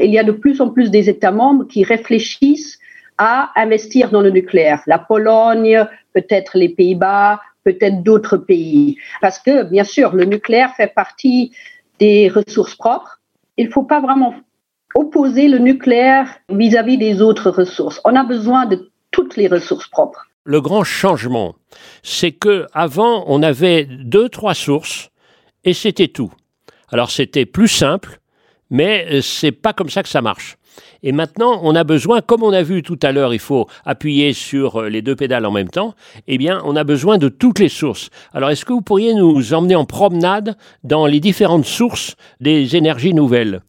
il 0.00 0.10
y 0.10 0.18
a 0.18 0.24
de 0.24 0.32
plus 0.32 0.60
en 0.60 0.70
plus 0.70 0.90
des 0.90 1.08
États 1.08 1.30
membres 1.30 1.64
qui 1.68 1.84
réfléchissent 1.84 2.80
à 3.18 3.52
investir 3.54 4.10
dans 4.10 4.20
le 4.20 4.30
nucléaire. 4.30 4.82
La 4.88 4.98
Pologne, 4.98 5.86
peut-être 6.12 6.58
les 6.58 6.70
Pays-Bas, 6.70 7.40
peut-être 7.62 8.02
d'autres 8.02 8.36
pays. 8.36 8.96
Parce 9.20 9.38
que, 9.38 9.62
bien 9.62 9.84
sûr, 9.84 10.12
le 10.12 10.24
nucléaire 10.24 10.74
fait 10.76 10.92
partie 10.92 11.52
des 12.00 12.28
ressources 12.28 12.74
propres. 12.74 13.20
Il 13.56 13.66
ne 13.66 13.70
faut 13.70 13.84
pas 13.84 14.00
vraiment 14.00 14.34
opposer 14.94 15.48
le 15.48 15.58
nucléaire 15.58 16.28
vis-à-vis 16.48 16.98
des 16.98 17.22
autres 17.22 17.50
ressources. 17.50 18.00
On 18.04 18.16
a 18.16 18.24
besoin 18.24 18.66
de 18.66 18.90
toutes 19.10 19.36
les 19.36 19.48
ressources 19.48 19.88
propres. 19.88 20.26
Le 20.44 20.60
grand 20.60 20.84
changement, 20.84 21.54
c'est 22.02 22.32
que 22.32 22.66
avant 22.72 23.24
on 23.28 23.42
avait 23.42 23.84
deux, 23.84 24.28
trois 24.28 24.54
sources 24.54 25.10
et 25.64 25.72
c'était 25.72 26.08
tout. 26.08 26.32
Alors 26.90 27.10
c'était 27.10 27.46
plus 27.46 27.68
simple, 27.68 28.20
mais 28.70 29.06
euh, 29.10 29.20
c'est 29.20 29.52
pas 29.52 29.72
comme 29.72 29.90
ça 29.90 30.02
que 30.02 30.08
ça 30.08 30.20
marche. 30.20 30.56
Et 31.02 31.12
maintenant, 31.12 31.60
on 31.62 31.74
a 31.74 31.84
besoin, 31.84 32.20
comme 32.20 32.42
on 32.42 32.52
a 32.52 32.62
vu 32.62 32.82
tout 32.82 32.98
à 33.02 33.12
l'heure, 33.12 33.34
il 33.34 33.40
faut 33.40 33.66
appuyer 33.84 34.32
sur 34.32 34.80
euh, 34.82 34.88
les 34.88 35.02
deux 35.02 35.16
pédales 35.16 35.44
en 35.46 35.50
même 35.50 35.68
temps, 35.68 35.94
eh 36.28 36.38
bien, 36.38 36.62
on 36.64 36.76
a 36.76 36.84
besoin 36.84 37.18
de 37.18 37.28
toutes 37.28 37.58
les 37.58 37.68
sources. 37.68 38.10
Alors, 38.32 38.50
est-ce 38.50 38.64
que 38.64 38.72
vous 38.72 38.82
pourriez 38.82 39.14
nous 39.14 39.52
emmener 39.54 39.74
en 39.74 39.84
promenade 39.84 40.56
dans 40.84 41.06
les 41.06 41.20
différentes 41.20 41.66
sources 41.66 42.16
des 42.40 42.76
énergies 42.76 43.14
nouvelles? 43.14 43.62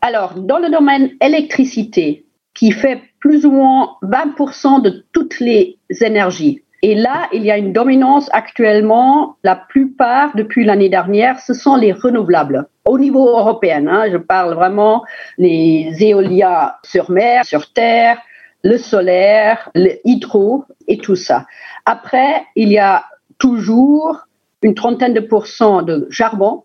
Alors, 0.00 0.34
dans 0.34 0.58
le 0.58 0.70
domaine 0.70 1.10
électricité, 1.20 2.26
qui 2.54 2.72
fait 2.72 3.00
plus 3.20 3.44
ou 3.46 3.50
moins 3.50 3.96
20% 4.02 4.82
de 4.82 5.04
toutes 5.12 5.40
les 5.40 5.78
énergies, 6.00 6.62
et 6.82 6.94
là, 6.94 7.28
il 7.32 7.44
y 7.44 7.50
a 7.50 7.58
une 7.58 7.72
dominance 7.72 8.30
actuellement. 8.32 9.36
La 9.42 9.56
plupart, 9.56 10.34
depuis 10.36 10.64
l'année 10.64 10.88
dernière, 10.88 11.40
ce 11.40 11.52
sont 11.52 11.74
les 11.74 11.92
renouvelables. 11.92 12.66
Au 12.84 12.98
niveau 12.98 13.28
européen, 13.28 13.86
hein, 13.88 14.06
je 14.10 14.16
parle 14.16 14.54
vraiment 14.54 15.04
les 15.38 15.92
éoliens 16.00 16.72
sur 16.84 17.10
mer, 17.10 17.44
sur 17.44 17.72
terre, 17.72 18.18
le 18.62 18.78
solaire, 18.78 19.70
le 19.74 19.90
hydro 20.04 20.64
et 20.86 20.98
tout 20.98 21.16
ça. 21.16 21.46
Après, 21.84 22.44
il 22.54 22.68
y 22.68 22.78
a 22.78 23.04
toujours 23.38 24.26
une 24.62 24.74
trentaine 24.74 25.14
de 25.14 25.20
pourcents 25.20 25.82
de 25.82 26.06
charbon. 26.10 26.64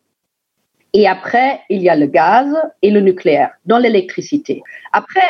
Et 0.94 1.08
après, 1.08 1.62
il 1.70 1.82
y 1.82 1.90
a 1.90 1.96
le 1.96 2.06
gaz 2.06 2.56
et 2.82 2.92
le 2.92 3.02
nucléaire 3.02 3.52
dans 3.66 3.80
l'électricité. 3.80 4.62
Après, 4.92 5.28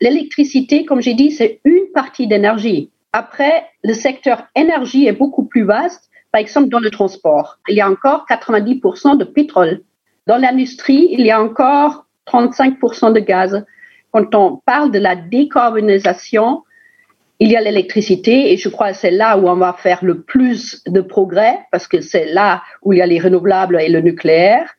l'électricité, 0.00 0.84
comme 0.84 1.02
j'ai 1.02 1.14
dit, 1.14 1.32
c'est 1.32 1.60
une 1.64 1.90
partie 1.92 2.28
d'énergie. 2.28 2.90
Après, 3.12 3.66
le 3.82 3.92
secteur 3.92 4.46
énergie 4.54 5.06
est 5.06 5.12
beaucoup 5.12 5.44
plus 5.44 5.64
vaste. 5.64 6.10
Par 6.30 6.40
exemple, 6.40 6.68
dans 6.68 6.78
le 6.78 6.90
transport, 6.90 7.58
il 7.68 7.76
y 7.76 7.80
a 7.80 7.90
encore 7.90 8.26
90% 8.30 9.16
de 9.16 9.24
pétrole. 9.24 9.82
Dans 10.26 10.36
l'industrie, 10.36 11.08
il 11.10 11.22
y 11.22 11.30
a 11.30 11.42
encore 11.42 12.06
35% 12.26 13.12
de 13.14 13.20
gaz. 13.20 13.64
Quand 14.12 14.34
on 14.34 14.60
parle 14.64 14.92
de 14.92 14.98
la 14.98 15.16
décarbonisation, 15.16 16.62
il 17.40 17.50
y 17.50 17.56
a 17.56 17.60
l'électricité 17.60 18.52
et 18.52 18.56
je 18.56 18.68
crois 18.68 18.90
que 18.90 18.96
c'est 18.98 19.12
là 19.12 19.38
où 19.38 19.48
on 19.48 19.56
va 19.56 19.72
faire 19.72 20.04
le 20.04 20.22
plus 20.22 20.82
de 20.86 21.00
progrès 21.00 21.58
parce 21.70 21.86
que 21.86 22.00
c'est 22.00 22.26
là 22.26 22.62
où 22.82 22.92
il 22.92 22.98
y 22.98 23.02
a 23.02 23.06
les 23.06 23.20
renouvelables 23.20 23.80
et 23.80 23.88
le 23.88 24.00
nucléaire. 24.00 24.74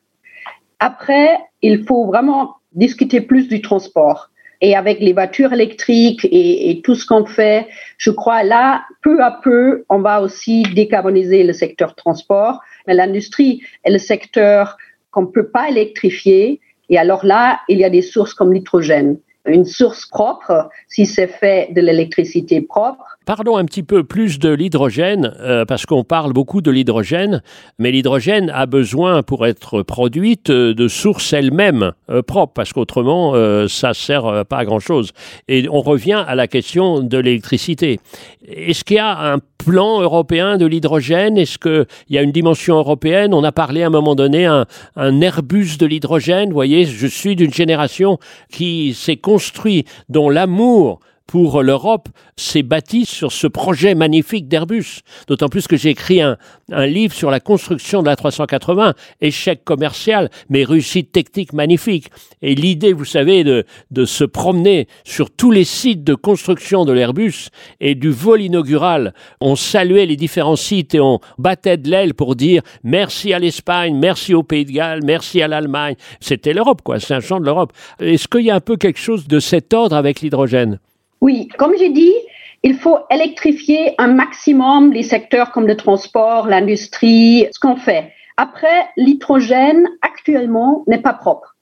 Après, 0.78 1.38
il 1.62 1.84
faut 1.84 2.06
vraiment 2.06 2.56
discuter 2.72 3.20
plus 3.20 3.48
du 3.48 3.62
transport. 3.62 4.30
Et 4.62 4.76
avec 4.76 5.00
les 5.00 5.14
voitures 5.14 5.54
électriques 5.54 6.28
et, 6.30 6.82
tout 6.84 6.94
ce 6.94 7.06
qu'on 7.06 7.24
fait, 7.24 7.66
je 7.96 8.10
crois 8.10 8.42
là, 8.42 8.84
peu 9.02 9.22
à 9.22 9.40
peu, 9.42 9.84
on 9.88 10.00
va 10.00 10.20
aussi 10.20 10.64
décarboniser 10.74 11.44
le 11.44 11.54
secteur 11.54 11.94
transport. 11.94 12.60
Mais 12.86 12.92
l'industrie 12.92 13.62
est 13.84 13.90
le 13.90 13.98
secteur 13.98 14.76
qu'on 15.10 15.22
ne 15.22 15.26
peut 15.28 15.48
pas 15.48 15.70
électrifier. 15.70 16.60
Et 16.90 16.98
alors 16.98 17.24
là, 17.24 17.60
il 17.70 17.78
y 17.78 17.84
a 17.84 17.90
des 17.90 18.02
sources 18.02 18.34
comme 18.34 18.52
l'hydrogène 18.52 19.16
une 19.46 19.64
source 19.64 20.06
propre, 20.06 20.70
si 20.88 21.06
c'est 21.06 21.26
fait 21.26 21.72
de 21.72 21.80
l'électricité 21.80 22.60
propre. 22.60 23.18
Parlons 23.30 23.58
un 23.58 23.64
petit 23.64 23.84
peu 23.84 24.02
plus 24.02 24.40
de 24.40 24.48
l'hydrogène, 24.48 25.36
euh, 25.38 25.64
parce 25.64 25.86
qu'on 25.86 26.02
parle 26.02 26.32
beaucoup 26.32 26.62
de 26.62 26.70
l'hydrogène, 26.72 27.42
mais 27.78 27.92
l'hydrogène 27.92 28.50
a 28.50 28.66
besoin, 28.66 29.22
pour 29.22 29.46
être 29.46 29.82
produite, 29.82 30.50
euh, 30.50 30.74
de 30.74 30.88
sources 30.88 31.32
elles-mêmes 31.32 31.92
euh, 32.10 32.22
propres, 32.22 32.52
parce 32.54 32.72
qu'autrement, 32.72 33.32
ça 33.68 33.94
sert 33.94 34.44
pas 34.46 34.58
à 34.58 34.64
grand-chose. 34.64 35.12
Et 35.46 35.68
on 35.70 35.80
revient 35.80 36.24
à 36.26 36.34
la 36.34 36.48
question 36.48 36.98
de 36.98 37.18
l'électricité. 37.18 38.00
Est-ce 38.48 38.82
qu'il 38.82 38.96
y 38.96 38.98
a 38.98 39.32
un 39.32 39.38
plan 39.58 40.00
européen 40.00 40.56
de 40.56 40.66
l'hydrogène? 40.66 41.38
Est-ce 41.38 41.56
qu'il 41.56 41.86
y 42.08 42.18
a 42.18 42.22
une 42.22 42.32
dimension 42.32 42.78
européenne? 42.78 43.32
On 43.32 43.44
a 43.44 43.52
parlé 43.52 43.84
à 43.84 43.86
un 43.86 43.90
moment 43.90 44.16
donné 44.16 44.46
un, 44.46 44.66
un 44.96 45.20
Airbus 45.20 45.76
de 45.78 45.86
l'hydrogène. 45.86 46.48
Vous 46.48 46.54
voyez, 46.54 46.84
je 46.84 47.06
suis 47.06 47.36
d'une 47.36 47.54
génération 47.54 48.18
qui 48.50 48.92
s'est 48.92 49.18
construit, 49.18 49.84
dont 50.08 50.30
l'amour 50.30 50.98
pour 51.30 51.62
l'Europe 51.62 52.08
s'est 52.36 52.64
bâti 52.64 53.06
sur 53.06 53.30
ce 53.30 53.46
projet 53.46 53.94
magnifique 53.94 54.48
d'Airbus. 54.48 55.02
D'autant 55.28 55.48
plus 55.48 55.68
que 55.68 55.76
j'ai 55.76 55.90
écrit 55.90 56.20
un, 56.20 56.36
livre 56.86 57.14
sur 57.14 57.30
la 57.30 57.38
construction 57.38 58.02
de 58.02 58.08
la 58.08 58.16
380, 58.16 58.94
échec 59.20 59.62
commercial, 59.64 60.28
mais 60.48 60.64
réussite 60.64 61.12
technique 61.12 61.52
magnifique. 61.52 62.08
Et 62.42 62.56
l'idée, 62.56 62.92
vous 62.92 63.04
savez, 63.04 63.44
de, 63.44 63.64
de 63.92 64.04
se 64.06 64.24
promener 64.24 64.88
sur 65.04 65.30
tous 65.30 65.52
les 65.52 65.62
sites 65.62 66.02
de 66.02 66.16
construction 66.16 66.84
de 66.84 66.92
l'Airbus 66.92 67.50
et 67.78 67.94
du 67.94 68.10
vol 68.10 68.42
inaugural, 68.42 69.14
on 69.40 69.54
saluait 69.54 70.06
les 70.06 70.16
différents 70.16 70.56
sites 70.56 70.96
et 70.96 71.00
on 71.00 71.20
battait 71.38 71.76
de 71.76 71.88
l'aile 71.88 72.14
pour 72.14 72.34
dire 72.34 72.62
merci 72.82 73.32
à 73.32 73.38
l'Espagne, 73.38 73.94
merci 73.96 74.34
au 74.34 74.42
Pays 74.42 74.64
de 74.64 74.72
Galles, 74.72 75.04
merci 75.04 75.40
à 75.42 75.46
l'Allemagne. 75.46 75.94
C'était 76.18 76.54
l'Europe, 76.54 76.82
quoi. 76.82 76.98
C'est 76.98 77.14
un 77.14 77.20
champ 77.20 77.38
de 77.38 77.44
l'Europe. 77.44 77.72
Est-ce 78.00 78.26
qu'il 78.26 78.46
y 78.46 78.50
a 78.50 78.56
un 78.56 78.60
peu 78.60 78.76
quelque 78.76 78.98
chose 78.98 79.28
de 79.28 79.38
cet 79.38 79.72
ordre 79.72 79.94
avec 79.94 80.22
l'hydrogène? 80.22 80.80
Oui, 81.20 81.48
comme 81.58 81.76
j'ai 81.78 81.90
dit, 81.90 82.14
il 82.62 82.76
faut 82.76 82.98
électrifier 83.10 83.94
un 83.98 84.08
maximum 84.08 84.92
les 84.92 85.02
secteurs 85.02 85.50
comme 85.50 85.66
le 85.66 85.76
transport, 85.76 86.46
l'industrie, 86.46 87.46
ce 87.52 87.58
qu'on 87.58 87.76
fait. 87.76 88.12
Après, 88.36 88.88
l'hydrogène 88.96 89.86
actuellement 90.02 90.84
n'est 90.86 91.00
pas 91.00 91.12
propre. 91.12 91.56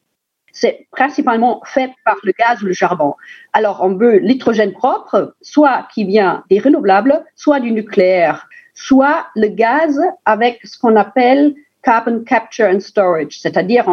C'est 0.53 0.89
principalement 0.91 1.61
fait 1.65 1.93
par 2.05 2.17
le 2.25 2.33
gaz 2.37 2.63
ou 2.63 2.67
le 2.67 2.73
charbon. 2.73 3.15
Alors, 3.53 3.81
on 3.83 3.95
veut 3.95 4.19
l'hydrogène 4.19 4.73
propre, 4.73 5.35
soit 5.41 5.87
qui 5.95 6.05
vient 6.05 6.43
des 6.51 6.59
renouvelables, 6.59 7.25
soit 7.37 7.61
du 7.61 7.71
nucléaire, 7.71 8.49
soit 8.75 9.27
le 9.37 9.49
gaz 9.49 10.01
avec 10.25 10.61
ce 10.65 10.79
qu'on 10.79 10.97
appelle 10.97 11.55
carbon 11.83 12.23
capture 12.25 12.67
and 12.67 12.81
storage, 12.81 13.41
c'est-à-dire 13.41 13.89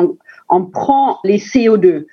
on, 0.50 0.65
prend 0.65 1.19
les 1.24 1.38
CO2 1.38 2.05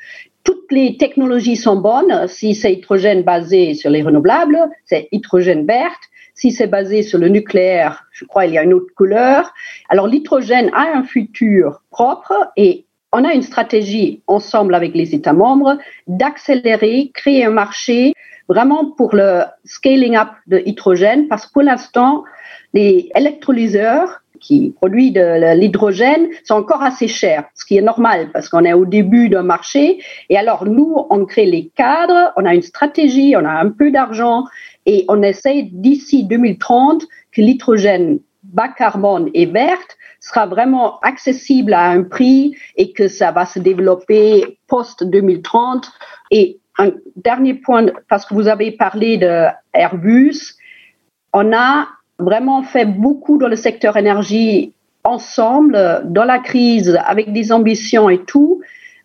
toutes 0.44 0.70
les 0.70 0.96
technologies 0.96 1.56
sont 1.56 1.76
bonnes. 1.76 2.26
Si 2.28 2.54
c'est 2.54 2.72
hydrogène 2.72 3.22
basé 3.22 3.74
sur 3.74 3.90
les 3.90 4.02
renouvelables, 4.02 4.58
c'est 4.84 5.08
hydrogène 5.12 5.66
verte. 5.66 6.02
Si 6.34 6.50
c'est 6.50 6.66
basé 6.66 7.02
sur 7.02 7.18
le 7.18 7.28
nucléaire, 7.28 8.06
je 8.10 8.24
crois 8.24 8.44
qu'il 8.44 8.54
y 8.54 8.58
a 8.58 8.62
une 8.62 8.72
autre 8.72 8.92
couleur. 8.96 9.52
Alors 9.88 10.06
l'hydrogène 10.06 10.70
a 10.74 10.96
un 10.96 11.04
futur 11.04 11.82
propre 11.90 12.32
et 12.56 12.86
on 13.12 13.24
a 13.24 13.34
une 13.34 13.42
stratégie 13.42 14.22
ensemble 14.26 14.74
avec 14.74 14.94
les 14.94 15.14
États 15.14 15.34
membres 15.34 15.76
d'accélérer, 16.06 17.10
créer 17.14 17.44
un 17.44 17.50
marché 17.50 18.14
vraiment 18.48 18.90
pour 18.90 19.14
le 19.14 19.42
scaling 19.64 20.16
up 20.16 20.28
de 20.46 20.62
hydrogène 20.64 21.28
parce 21.28 21.46
que 21.46 21.52
pour 21.52 21.62
l'instant, 21.62 22.24
les 22.72 23.10
électrolyseurs 23.14 24.21
qui 24.42 24.74
produit 24.76 25.12
de 25.12 25.54
l'hydrogène 25.54 26.28
sont 26.44 26.56
encore 26.56 26.82
assez 26.82 27.08
chers, 27.08 27.44
ce 27.54 27.64
qui 27.64 27.78
est 27.78 27.82
normal 27.82 28.30
parce 28.32 28.48
qu'on 28.48 28.64
est 28.64 28.72
au 28.72 28.84
début 28.84 29.28
d'un 29.28 29.42
marché. 29.42 30.02
Et 30.28 30.36
alors, 30.36 30.66
nous, 30.66 31.06
on 31.08 31.24
crée 31.24 31.46
les 31.46 31.70
cadres, 31.74 32.32
on 32.36 32.44
a 32.44 32.54
une 32.54 32.62
stratégie, 32.62 33.34
on 33.36 33.44
a 33.44 33.52
un 33.52 33.70
peu 33.70 33.90
d'argent 33.90 34.44
et 34.84 35.04
on 35.08 35.22
essaie 35.22 35.68
d'ici 35.70 36.24
2030 36.24 37.04
que 37.30 37.40
l'hydrogène 37.40 38.18
bas 38.42 38.68
carbone 38.68 39.30
et 39.34 39.46
verte 39.46 39.96
sera 40.20 40.46
vraiment 40.46 40.98
accessible 41.00 41.72
à 41.72 41.88
un 41.88 42.02
prix 42.02 42.56
et 42.76 42.92
que 42.92 43.08
ça 43.08 43.30
va 43.30 43.46
se 43.46 43.58
développer 43.58 44.58
post 44.68 45.04
2030. 45.04 45.90
Et 46.30 46.58
un 46.78 46.92
dernier 47.16 47.54
point, 47.54 47.86
parce 48.08 48.26
que 48.26 48.34
vous 48.34 48.48
avez 48.48 48.72
parlé 48.72 49.16
de 49.16 49.46
Airbus, 49.72 50.54
on 51.32 51.52
a 51.52 51.88
vraiment 52.22 52.62
fait 52.62 52.86
beaucoup 52.86 53.38
dans 53.38 53.48
le 53.48 53.56
secteur 53.56 53.96
énergie 53.96 54.72
ensemble, 55.04 56.02
dans 56.04 56.24
la 56.24 56.38
crise, 56.38 56.98
avec 57.04 57.32
des 57.32 57.52
ambitions 57.52 58.08
et 58.08 58.24
tout. 58.24 58.60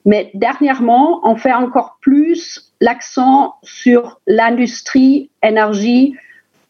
Mais 0.06 0.32
dernièrement, 0.34 1.20
on 1.24 1.36
fait 1.36 1.54
encore 1.54 1.98
plus 2.02 2.72
l'accent 2.80 3.56
sur 3.64 4.22
l'industrie 4.28 5.30
énergie 5.44 6.16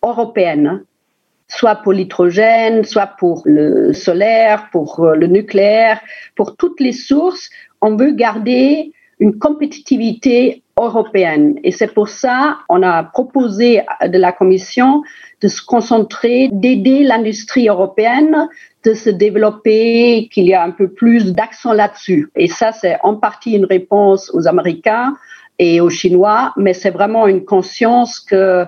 européenne, 0.04 0.84
soit 1.48 1.76
pour 1.76 1.94
l'hydrogène, 1.94 2.84
soit 2.84 3.12
pour 3.20 3.44
le 3.46 3.94
solaire, 3.94 4.70
pour 4.72 5.06
le 5.06 5.28
nucléaire, 5.28 6.02
pour 6.36 6.56
toutes 6.56 6.80
les 6.80 6.94
sources. 6.94 7.50
On 7.82 7.96
veut 7.96 8.12
garder 8.12 8.92
une 9.20 9.40
compétitivité 9.40 10.64
européenne. 10.80 11.60
Et 11.64 11.72
c'est 11.72 11.94
pour 11.94 12.08
ça 12.08 12.60
on 12.70 12.84
a 12.84 13.04
proposé 13.04 13.82
de 14.06 14.18
la 14.18 14.32
Commission 14.32 15.02
de 15.42 15.48
se 15.48 15.62
concentrer, 15.64 16.50
d'aider 16.52 17.04
l'industrie 17.04 17.68
européenne 17.68 18.48
de 18.88 18.94
se 18.94 19.10
développer, 19.10 20.30
qu'il 20.32 20.46
y 20.46 20.54
a 20.54 20.64
un 20.64 20.72
peu 20.72 20.88
plus 20.88 21.34
d'accent 21.34 21.74
là-dessus. 21.74 22.32
Et 22.36 22.48
ça, 22.48 22.72
c'est 22.72 22.98
en 23.04 23.16
partie 23.16 23.52
une 23.52 23.66
réponse 23.66 24.32
aux 24.34 24.48
Américains 24.48 25.18
et 25.60 25.82
aux 25.82 25.90
Chinois, 25.90 26.54
mais 26.56 26.74
c'est 26.74 26.92
vraiment 26.92 27.28
une 27.28 27.44
conscience 27.44 28.20
que 28.20 28.66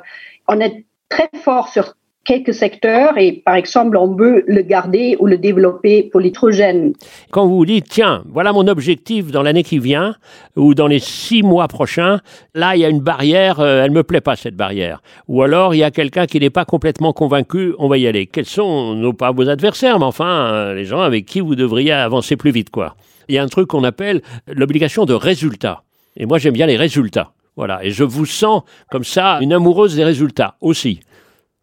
on 0.47 0.59
est 0.59 0.85
très 1.07 1.29
fort 1.41 1.69
sur 1.69 1.93
quelques 2.29 2.53
secteurs 2.53 3.17
et 3.17 3.41
par 3.43 3.55
exemple 3.55 3.97
on 3.97 4.13
veut 4.15 4.43
le 4.45 4.61
garder 4.61 5.17
ou 5.19 5.25
le 5.25 5.39
développer 5.39 6.03
pour 6.03 6.19
l'hydrogène. 6.19 6.93
Quand 7.31 7.47
vous 7.47 7.65
dites 7.65 7.87
tiens 7.89 8.23
voilà 8.29 8.53
mon 8.53 8.67
objectif 8.67 9.31
dans 9.31 9.41
l'année 9.41 9.63
qui 9.63 9.79
vient 9.79 10.13
ou 10.55 10.75
dans 10.75 10.85
les 10.85 10.99
six 10.99 11.41
mois 11.41 11.67
prochains, 11.67 12.19
là 12.53 12.75
il 12.75 12.81
y 12.81 12.85
a 12.85 12.89
une 12.89 12.99
barrière, 12.99 13.59
euh, 13.59 13.83
elle 13.83 13.89
me 13.89 14.03
plaît 14.03 14.21
pas 14.21 14.35
cette 14.35 14.55
barrière. 14.55 15.01
Ou 15.27 15.41
alors 15.41 15.73
il 15.73 15.79
y 15.79 15.83
a 15.83 15.89
quelqu'un 15.89 16.27
qui 16.27 16.39
n'est 16.39 16.51
pas 16.51 16.65
complètement 16.65 17.13
convaincu, 17.13 17.73
on 17.79 17.87
va 17.87 17.97
y 17.97 18.05
aller. 18.05 18.27
Quels 18.27 18.45
sont 18.45 18.93
non 18.93 19.13
pas 19.13 19.31
vos 19.31 19.49
adversaires? 19.49 19.97
Mais 19.97 20.05
enfin 20.05 20.53
euh, 20.53 20.75
les 20.75 20.85
gens 20.85 21.01
avec 21.01 21.25
qui 21.25 21.39
vous 21.39 21.55
devriez 21.55 21.93
avancer 21.93 22.35
plus 22.35 22.51
vite 22.51 22.69
quoi. 22.69 22.95
Il 23.27 23.33
y 23.33 23.39
a 23.39 23.43
un 23.43 23.47
truc 23.47 23.69
qu'on 23.69 23.83
appelle 23.83 24.21
l'obligation 24.45 25.05
de 25.05 25.15
résultat. 25.15 25.81
Et 26.15 26.27
moi 26.27 26.37
j'aime 26.37 26.53
bien 26.53 26.67
les 26.67 26.77
résultats. 26.77 27.31
Voilà, 27.55 27.83
et 27.83 27.89
je 27.91 28.05
vous 28.05 28.25
sens 28.25 28.61
comme 28.91 29.03
ça 29.03 29.39
une 29.41 29.51
amoureuse 29.51 29.95
des 29.95 30.05
résultats 30.05 30.55
aussi. 30.61 30.99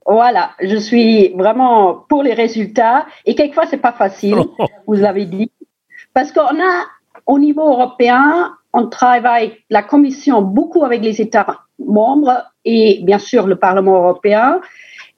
Voilà, 0.07 0.53
je 0.61 0.77
suis 0.77 1.31
vraiment 1.35 2.05
pour 2.09 2.23
les 2.23 2.33
résultats. 2.33 3.07
Et 3.25 3.35
quelquefois 3.35 3.67
c'est 3.67 3.77
pas 3.77 3.93
facile, 3.93 4.37
vous 4.87 4.95
l'avez 4.95 5.27
dit, 5.27 5.51
parce 6.15 6.31
qu'on 6.33 6.41
a 6.41 6.85
au 7.27 7.39
niveau 7.39 7.63
européen, 7.69 8.53
on 8.73 8.87
travaille 8.87 9.57
la 9.69 9.83
Commission 9.83 10.43
beaucoup 10.43 10.85
avec 10.85 11.03
les 11.03 11.21
États 11.21 11.61
membres 11.79 12.45
et 12.65 13.01
bien 13.03 13.19
sûr 13.19 13.47
le 13.47 13.57
Parlement 13.57 13.97
européen 13.97 14.61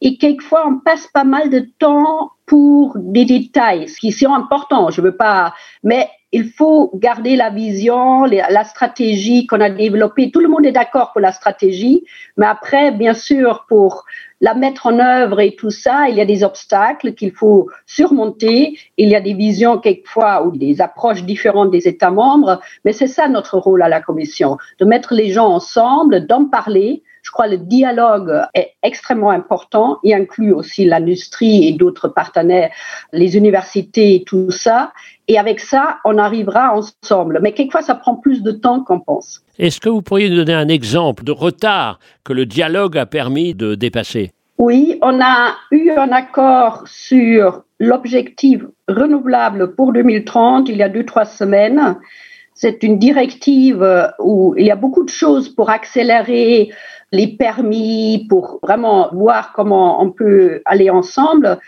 et 0.01 0.17
quelquefois 0.17 0.67
on 0.67 0.79
passe 0.79 1.07
pas 1.09 1.25
mal 1.25 1.51
de 1.51 1.69
temps 1.79 2.33
pour 2.47 2.97
des 2.97 3.25
détails, 3.25 3.89
ce 3.89 3.99
qui 3.99 4.13
sont 4.13 4.33
importants. 4.33 4.91
Je 4.91 5.01
veux 5.01 5.17
pas, 5.17 5.55
mais 5.83 6.09
il 6.33 6.51
faut 6.51 6.91
garder 6.95 7.37
la 7.37 7.49
vision, 7.49 8.25
la 8.25 8.65
stratégie 8.65 9.47
qu'on 9.47 9.61
a 9.61 9.71
développée. 9.71 10.31
Tout 10.31 10.41
le 10.41 10.49
monde 10.49 10.67
est 10.67 10.73
d'accord 10.73 11.13
pour 11.13 11.23
la 11.23 11.33
stratégie, 11.33 12.05
mais 12.37 12.47
après, 12.47 12.91
bien 12.93 13.15
sûr, 13.15 13.65
pour 13.67 14.05
la 14.43 14.55
mettre 14.55 14.87
en 14.87 14.99
œuvre 14.99 15.41
et 15.41 15.57
tout 15.57 15.71
ça, 15.71 16.09
il 16.09 16.17
y 16.17 16.21
a 16.21 16.27
des 16.27 16.45
obstacles 16.45 17.15
qu'il 17.15 17.33
faut 17.33 17.71
surmonter. 17.87 18.79
Il 18.99 19.09
y 19.09 19.17
a 19.17 19.21
des 19.21 19.33
visions 19.33 19.79
quelquefois 19.79 20.45
ou 20.45 20.57
des 20.57 20.83
approches 20.83 21.25
différentes 21.25 21.71
des 21.71 21.89
États 21.89 22.11
membres, 22.11 22.61
mais 22.85 22.93
c'est 22.93 23.07
ça 23.07 23.29
notre 23.29 23.57
rôle 23.57 23.83
à 23.83 23.89
la 23.89 24.01
Commission, 24.01 24.59
de 24.79 24.85
mettre 24.85 25.15
les 25.15 25.31
gens 25.31 25.49
ensemble, 25.49 26.27
d'en 26.27 26.45
parler. 26.45 27.03
Je 27.23 27.31
crois 27.31 27.47
que 27.47 27.53
le 27.53 27.59
dialogue 27.59 28.43
est 28.55 28.73
extrêmement 28.83 29.31
important. 29.31 29.99
Il 30.03 30.15
inclut 30.15 30.53
aussi 30.53 30.85
l'industrie 30.85 31.67
et 31.67 31.73
d'autres 31.73 32.09
partenaires, 32.09 32.71
les 33.13 33.37
universités 33.37 34.15
et 34.15 34.25
tout 34.25 34.51
ça. 34.51 34.93
Et 35.27 35.39
avec 35.39 35.61
ça, 35.61 35.99
on 36.05 36.19
arrivera 36.19 36.75
ensemble. 36.75 37.41
Mais 37.43 37.53
quelquefois, 37.53 37.83
ça 37.83 37.95
prend 37.95 38.15
plus 38.15 38.43
de 38.43 38.53
temps 38.53 38.83
qu'on 38.83 39.01
pense. 39.01 39.43
Est-ce 39.59 39.81
que 39.81 39.89
vous 39.89 40.03
pourriez 40.03 40.31
nous 40.31 40.37
donner 40.37 40.55
un 40.55 40.69
exemple 40.69 41.25
de 41.25 41.33
retard 41.33 41.99
que 42.25 42.33
le 42.33 42.47
dialogue 42.47 42.97
a 42.97 43.07
permis 43.07 43.55
de 43.55 43.75
dépasser? 43.75 44.33
Oui, 44.59 44.99
on 45.03 45.21
a 45.21 45.55
eu 45.71 45.91
un 45.91 46.11
accord 46.11 46.83
sur 46.87 47.63
l'objectif 47.79 48.63
renouvelable 48.89 49.75
pour 49.77 49.93
2030 49.93 50.69
il 50.69 50.77
y 50.77 50.83
a 50.83 50.89
deux, 50.89 51.05
trois 51.05 51.25
semaines. 51.25 51.97
C'est 52.61 52.83
une 52.83 52.99
directive 52.99 53.87
où 54.19 54.53
il 54.59 54.67
y 54.67 54.73
a 54.73 54.75
beaucoup 54.75 55.05
de 55.05 55.11
choses 55.11 55.49
pour 55.49 55.71
accélérer 55.71 56.73
les 57.13 57.29
permis, 57.29 58.27
pour 58.29 58.59
vraiment 58.65 59.11
voir 59.13 59.53
comment 59.53 60.03
on 60.03 60.11
peut 60.11 60.61
aller 60.65 60.91
ensemble. 60.91 61.61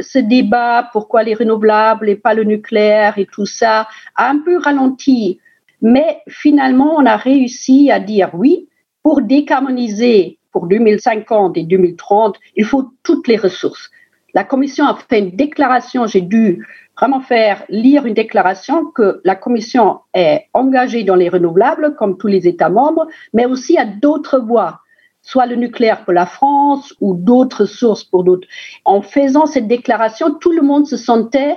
Ce 0.00 0.18
débat, 0.18 0.88
pourquoi 0.90 1.22
les 1.22 1.34
renouvelables 1.34 2.08
et 2.08 2.16
pas 2.16 2.32
le 2.32 2.44
nucléaire 2.44 3.18
et 3.18 3.26
tout 3.26 3.44
ça, 3.44 3.88
a 4.16 4.30
un 4.30 4.38
peu 4.38 4.56
ralenti. 4.56 5.38
Mais 5.82 6.22
finalement, 6.28 6.94
on 6.96 7.04
a 7.04 7.18
réussi 7.18 7.90
à 7.90 8.00
dire 8.00 8.30
oui, 8.32 8.70
pour 9.02 9.20
décarboniser 9.20 10.38
pour 10.50 10.66
2050 10.66 11.58
et 11.58 11.64
2030, 11.64 12.38
il 12.56 12.64
faut 12.64 12.90
toutes 13.02 13.28
les 13.28 13.36
ressources. 13.36 13.90
La 14.34 14.44
Commission 14.44 14.86
a 14.86 14.96
fait 14.96 15.18
une 15.18 15.36
déclaration, 15.36 16.06
j'ai 16.06 16.22
dû 16.22 16.66
vraiment 16.96 17.20
faire 17.20 17.64
lire 17.68 18.06
une 18.06 18.14
déclaration 18.14 18.86
que 18.86 19.20
la 19.24 19.34
Commission 19.34 20.00
est 20.14 20.46
engagée 20.54 21.04
dans 21.04 21.14
les 21.14 21.28
renouvelables, 21.28 21.94
comme 21.96 22.16
tous 22.16 22.28
les 22.28 22.48
États 22.48 22.70
membres, 22.70 23.06
mais 23.34 23.44
aussi 23.44 23.76
à 23.78 23.84
d'autres 23.84 24.38
voies, 24.38 24.80
soit 25.20 25.46
le 25.46 25.56
nucléaire 25.56 26.04
pour 26.04 26.12
la 26.12 26.26
France 26.26 26.94
ou 27.00 27.14
d'autres 27.14 27.66
sources 27.66 28.04
pour 28.04 28.24
d'autres. 28.24 28.48
En 28.84 29.02
faisant 29.02 29.46
cette 29.46 29.68
déclaration, 29.68 30.34
tout 30.34 30.52
le 30.52 30.62
monde 30.62 30.86
se 30.86 30.96
sentait 30.96 31.56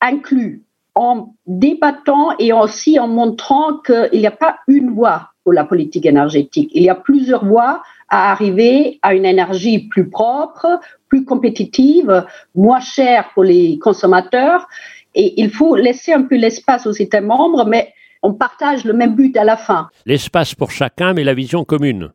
inclus 0.00 0.62
en 0.94 1.34
débattant 1.46 2.36
et 2.38 2.52
aussi 2.52 2.98
en 2.98 3.08
montrant 3.08 3.78
qu'il 3.78 4.20
n'y 4.20 4.26
a 4.26 4.30
pas 4.30 4.58
une 4.68 4.90
voie 4.90 5.30
pour 5.42 5.52
la 5.52 5.64
politique 5.64 6.06
énergétique. 6.06 6.70
Il 6.72 6.82
y 6.82 6.88
a 6.88 6.94
plusieurs 6.94 7.44
voies 7.44 7.82
à 8.08 8.32
arriver 8.32 8.98
à 9.02 9.14
une 9.14 9.24
énergie 9.24 9.88
plus 9.88 10.08
propre, 10.08 10.80
plus 11.08 11.24
compétitive, 11.24 12.24
moins 12.54 12.80
chère 12.80 13.30
pour 13.34 13.44
les 13.44 13.78
consommateurs. 13.78 14.66
Et 15.14 15.40
il 15.40 15.50
faut 15.50 15.76
laisser 15.76 16.12
un 16.12 16.22
peu 16.22 16.36
l'espace 16.36 16.86
aux 16.86 16.92
États 16.92 17.20
membres, 17.20 17.64
mais 17.66 17.92
on 18.22 18.34
partage 18.34 18.84
le 18.84 18.94
même 18.94 19.14
but 19.14 19.36
à 19.36 19.44
la 19.44 19.56
fin. 19.56 19.88
L'espace 20.06 20.54
pour 20.54 20.70
chacun, 20.70 21.12
mais 21.12 21.24
la 21.24 21.34
vision 21.34 21.64
commune. 21.64 22.10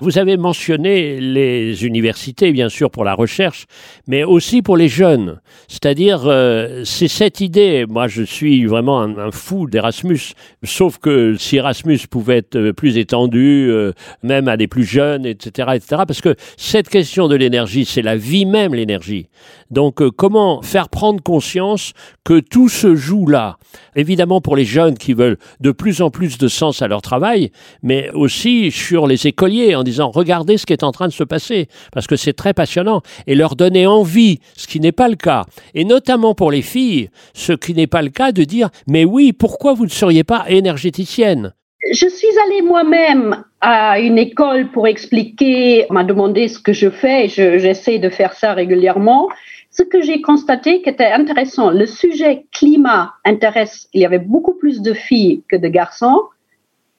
Vous 0.00 0.18
avez 0.18 0.36
mentionné 0.36 1.20
les 1.20 1.84
universités, 1.84 2.52
bien 2.52 2.68
sûr, 2.68 2.90
pour 2.90 3.04
la 3.04 3.14
recherche, 3.14 3.66
mais 4.06 4.24
aussi 4.24 4.62
pour 4.62 4.76
les 4.76 4.88
jeunes. 4.88 5.40
C'est-à-dire, 5.68 6.22
euh, 6.26 6.82
c'est 6.84 7.08
cette 7.08 7.40
idée, 7.40 7.86
moi 7.88 8.08
je 8.08 8.22
suis 8.22 8.66
vraiment 8.66 9.00
un, 9.00 9.30
fou 9.30 9.66
d'Erasmus, 9.68 10.34
sauf 10.62 10.98
que 10.98 11.34
si 11.36 11.56
Erasmus 11.56 12.00
pouvait 12.10 12.38
être 12.38 12.56
euh, 12.56 12.72
plus 12.72 12.98
étendu, 12.98 13.68
euh, 13.70 13.92
même 14.22 14.48
à 14.48 14.56
des 14.56 14.66
plus 14.66 14.84
jeunes, 14.84 15.26
etc., 15.26 15.70
etc., 15.74 16.02
parce 16.06 16.20
que 16.20 16.34
cette 16.56 16.88
question 16.88 17.28
de 17.28 17.34
l'énergie, 17.34 17.84
c'est 17.84 18.02
la 18.02 18.16
vie 18.16 18.46
même, 18.46 18.74
l'énergie. 18.74 19.28
Donc, 19.70 20.08
comment 20.10 20.62
faire 20.62 20.88
prendre 20.88 21.20
conscience 21.22 21.92
que 22.24 22.38
tout 22.38 22.68
se 22.68 22.94
joue 22.94 23.26
là? 23.26 23.56
Évidemment 23.96 24.40
pour 24.40 24.56
les 24.56 24.64
jeunes 24.64 24.96
qui 24.96 25.12
veulent 25.12 25.38
de 25.60 25.72
plus 25.72 26.02
en 26.02 26.10
plus 26.10 26.38
de 26.38 26.48
sens 26.48 26.82
à 26.82 26.88
leur 26.88 27.02
travail, 27.02 27.50
mais 27.82 28.10
aussi 28.12 28.70
sur 28.70 29.06
les 29.06 29.26
écoliers 29.26 29.65
en 29.74 29.82
disant 29.82 30.10
regardez 30.10 30.58
ce 30.58 30.66
qui 30.66 30.72
est 30.72 30.84
en 30.84 30.92
train 30.92 31.08
de 31.08 31.12
se 31.12 31.24
passer, 31.24 31.68
parce 31.92 32.06
que 32.06 32.16
c'est 32.16 32.32
très 32.32 32.54
passionnant, 32.54 33.02
et 33.26 33.34
leur 33.34 33.56
donner 33.56 33.86
envie, 33.86 34.40
ce 34.56 34.66
qui 34.66 34.80
n'est 34.80 34.92
pas 34.92 35.08
le 35.08 35.16
cas, 35.16 35.44
et 35.74 35.84
notamment 35.84 36.34
pour 36.34 36.50
les 36.50 36.62
filles, 36.62 37.10
ce 37.34 37.52
qui 37.52 37.74
n'est 37.74 37.86
pas 37.86 38.02
le 38.02 38.10
cas 38.10 38.32
de 38.32 38.44
dire 38.44 38.70
mais 38.86 39.04
oui, 39.04 39.32
pourquoi 39.32 39.74
vous 39.74 39.84
ne 39.84 39.90
seriez 39.90 40.24
pas 40.24 40.44
énergéticienne? 40.48 41.52
Je 41.92 42.08
suis 42.08 42.38
allée 42.46 42.62
moi-même 42.62 43.44
à 43.60 44.00
une 44.00 44.18
école 44.18 44.70
pour 44.72 44.88
expliquer, 44.88 45.86
on 45.88 45.94
m'a 45.94 46.04
demandé 46.04 46.48
ce 46.48 46.58
que 46.58 46.72
je 46.72 46.90
fais, 46.90 47.28
j'essaie 47.28 47.98
de 47.98 48.08
faire 48.08 48.32
ça 48.32 48.54
régulièrement. 48.54 49.28
Ce 49.70 49.82
que 49.82 50.00
j'ai 50.00 50.20
constaté 50.20 50.82
qui 50.82 50.88
était 50.88 51.12
intéressant, 51.12 51.70
le 51.70 51.86
sujet 51.86 52.46
climat 52.50 53.12
intéresse, 53.24 53.88
il 53.92 54.00
y 54.00 54.06
avait 54.06 54.18
beaucoup 54.18 54.54
plus 54.54 54.80
de 54.80 54.94
filles 54.94 55.42
que 55.48 55.56
de 55.56 55.68
garçons, 55.68 56.22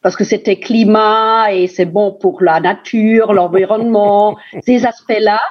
parce 0.08 0.16
que 0.16 0.24
c'était 0.24 0.58
climat 0.58 1.52
et 1.52 1.68
c'est 1.68 1.84
bon 1.84 2.14
pour 2.14 2.42
la 2.42 2.62
nature, 2.62 3.34
l'environnement, 3.34 4.38
ces 4.62 4.86
aspects-là. 4.86 5.42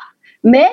Mais 0.44 0.64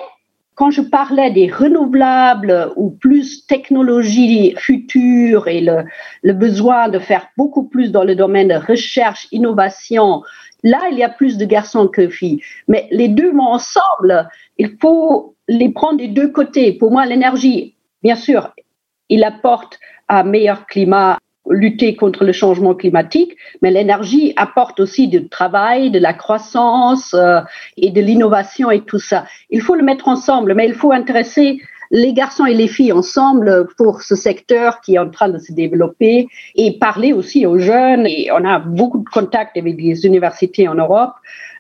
quand 0.56 0.72
je 0.72 0.80
parlais 0.80 1.32
des 1.32 1.52
renouvelables 1.52 2.72
ou 2.78 2.92
plus 2.92 3.46
technologie 3.46 4.56
future 4.58 5.50
et 5.50 5.60
le, 5.60 5.84
le, 6.22 6.32
besoin 6.32 6.88
de 6.88 6.98
faire 6.98 7.28
beaucoup 7.36 7.64
plus 7.68 7.92
dans 7.92 8.06
le 8.06 8.16
domaine 8.16 8.48
de 8.48 8.56
recherche, 8.56 9.28
innovation, 9.34 10.24
là, 10.64 10.80
il 10.90 10.98
y 10.98 11.04
a 11.04 11.10
plus 11.10 11.36
de 11.38 11.44
garçons 11.44 11.90
que 11.90 12.04
de 12.04 12.08
filles. 12.08 12.42
Mais 12.70 12.88
les 12.90 13.10
deux 13.10 13.34
vont 13.34 13.50
ensemble. 13.50 14.30
Il 14.58 14.78
faut 14.82 15.36
les 15.50 15.68
prendre 15.68 15.98
des 15.98 16.08
deux 16.08 16.30
côtés. 16.30 16.72
Pour 16.72 16.90
moi, 16.90 17.06
l'énergie, 17.06 17.76
bien 18.02 18.16
sûr, 18.16 18.54
il 19.10 19.26
apporte 19.26 19.78
un 20.08 20.24
meilleur 20.24 20.68
climat 20.68 21.18
lutter 21.50 21.96
contre 21.96 22.24
le 22.24 22.32
changement 22.32 22.74
climatique, 22.74 23.36
mais 23.62 23.72
l'énergie 23.72 24.34
apporte 24.38 24.80
aussi 24.80 25.08
du 25.08 25.28
travail, 25.28 25.92
de 25.92 26.00
la 26.00 26.14
croissance 26.14 27.14
euh, 27.14 27.42
et 27.78 27.92
de 27.92 28.02
l'innovation 28.02 28.72
et 28.72 28.82
tout 28.82 29.00
ça. 29.00 29.26
Il 29.50 29.62
faut 29.62 29.76
le 29.76 29.84
mettre 29.84 30.08
ensemble, 30.08 30.54
mais 30.56 30.68
il 30.68 30.74
faut 30.74 30.92
intéresser 30.92 31.60
les 31.92 32.14
garçons 32.14 32.46
et 32.46 32.56
les 32.56 32.68
filles 32.68 32.92
ensemble 32.92 33.68
pour 33.78 34.02
ce 34.02 34.16
secteur 34.16 34.82
qui 34.82 34.96
est 34.96 35.00
en 35.00 35.10
train 35.10 35.30
de 35.30 35.38
se 35.38 35.54
développer 35.54 36.28
et 36.56 36.80
parler 36.80 37.14
aussi 37.14 37.46
aux 37.46 37.60
jeunes. 37.60 38.08
Et 38.08 38.30
on 38.32 38.44
a 38.46 38.60
beaucoup 38.60 39.00
de 39.00 39.10
contacts 39.10 39.56
avec 39.58 39.78
des 39.78 40.06
universités 40.06 40.68
en 40.68 40.76
Europe 40.76 41.14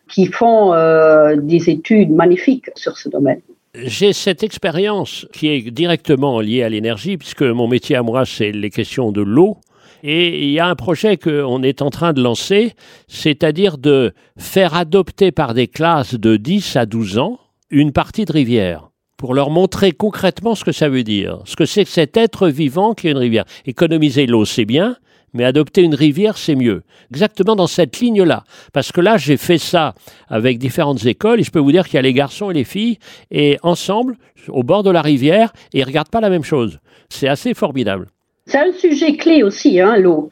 qui 0.10 0.26
font 0.26 0.74
euh, 0.74 1.36
des 1.36 1.70
études 1.70 2.12
magnifiques 2.12 2.70
sur 2.76 2.98
ce 2.98 3.10
domaine. 3.10 3.42
J'ai 3.76 4.14
cette 4.14 4.44
expérience 4.44 5.28
qui 5.34 5.48
est 5.48 5.72
directement 5.72 6.40
liée 6.40 6.64
à 6.64 6.70
l'énergie, 6.70 7.18
puisque 7.18 7.42
mon 7.42 7.68
métier 7.68 7.96
à 7.96 8.04
moi, 8.04 8.24
c'est 8.26 8.52
les 8.52 8.70
questions 8.70 9.12
de 9.12 9.22
l'eau. 9.22 9.58
Et 10.06 10.44
il 10.44 10.52
y 10.52 10.60
a 10.60 10.68
un 10.68 10.76
projet 10.76 11.16
qu'on 11.16 11.64
est 11.64 11.82
en 11.82 11.90
train 11.90 12.12
de 12.12 12.22
lancer, 12.22 12.74
c'est-à-dire 13.08 13.78
de 13.78 14.14
faire 14.38 14.76
adopter 14.76 15.32
par 15.32 15.54
des 15.54 15.68
classes 15.68 16.16
de 16.16 16.36
10 16.36 16.76
à 16.76 16.86
12 16.86 17.18
ans 17.20 17.40
une 17.70 17.94
partie 17.94 18.26
de 18.26 18.34
rivière 18.34 18.90
pour 19.18 19.34
leur 19.34 19.50
montrer 19.50 19.94
concrètement 19.94 20.56
ce 20.56 20.66
que 20.66 20.74
ça 20.74 20.90
veut 20.90 21.04
dire, 21.04 21.40
ce 21.46 21.56
que 21.56 21.66
c'est 21.66 21.86
que 21.86 21.90
cet 21.90 22.18
être 22.18 22.50
vivant 22.50 22.94
qui 22.94 23.08
est 23.08 23.12
une 23.12 23.18
rivière. 23.18 23.46
Économiser 23.66 24.26
l'eau, 24.26 24.44
c'est 24.44 24.66
bien, 24.66 24.98
mais 25.32 25.46
adopter 25.46 25.82
une 25.82 25.96
rivière, 25.96 26.38
c'est 26.38 26.56
mieux. 26.56 26.84
Exactement 27.10 27.56
dans 27.56 27.68
cette 27.68 27.98
ligne-là. 28.02 28.44
Parce 28.74 28.92
que 28.92 29.00
là, 29.00 29.16
j'ai 29.16 29.38
fait 29.38 29.58
ça 29.58 29.96
avec 30.28 30.60
différentes 30.60 31.06
écoles, 31.06 31.40
et 31.40 31.44
je 31.44 31.52
peux 31.52 31.60
vous 31.60 31.72
dire 31.72 31.86
qu'il 31.86 31.96
y 31.96 32.00
a 32.00 32.02
les 32.02 32.14
garçons 32.14 32.52
et 32.52 32.54
les 32.54 32.66
filles, 32.66 33.00
et 33.32 33.58
ensemble, 33.64 34.18
au 34.50 34.64
bord 34.64 34.84
de 34.84 34.92
la 34.92 35.02
rivière, 35.02 35.54
et 35.74 35.78
ils 35.78 35.82
ne 35.82 35.86
regardent 35.86 36.10
pas 36.10 36.20
la 36.20 36.30
même 36.30 36.44
chose. 36.44 36.80
C'est 37.10 37.30
assez 37.30 37.54
formidable. 37.54 38.08
C'est 38.46 38.58
un 38.58 38.74
sujet 38.74 39.16
clé 39.16 39.42
aussi, 39.42 39.80
hein, 39.80 39.98
l'eau. 39.98 40.30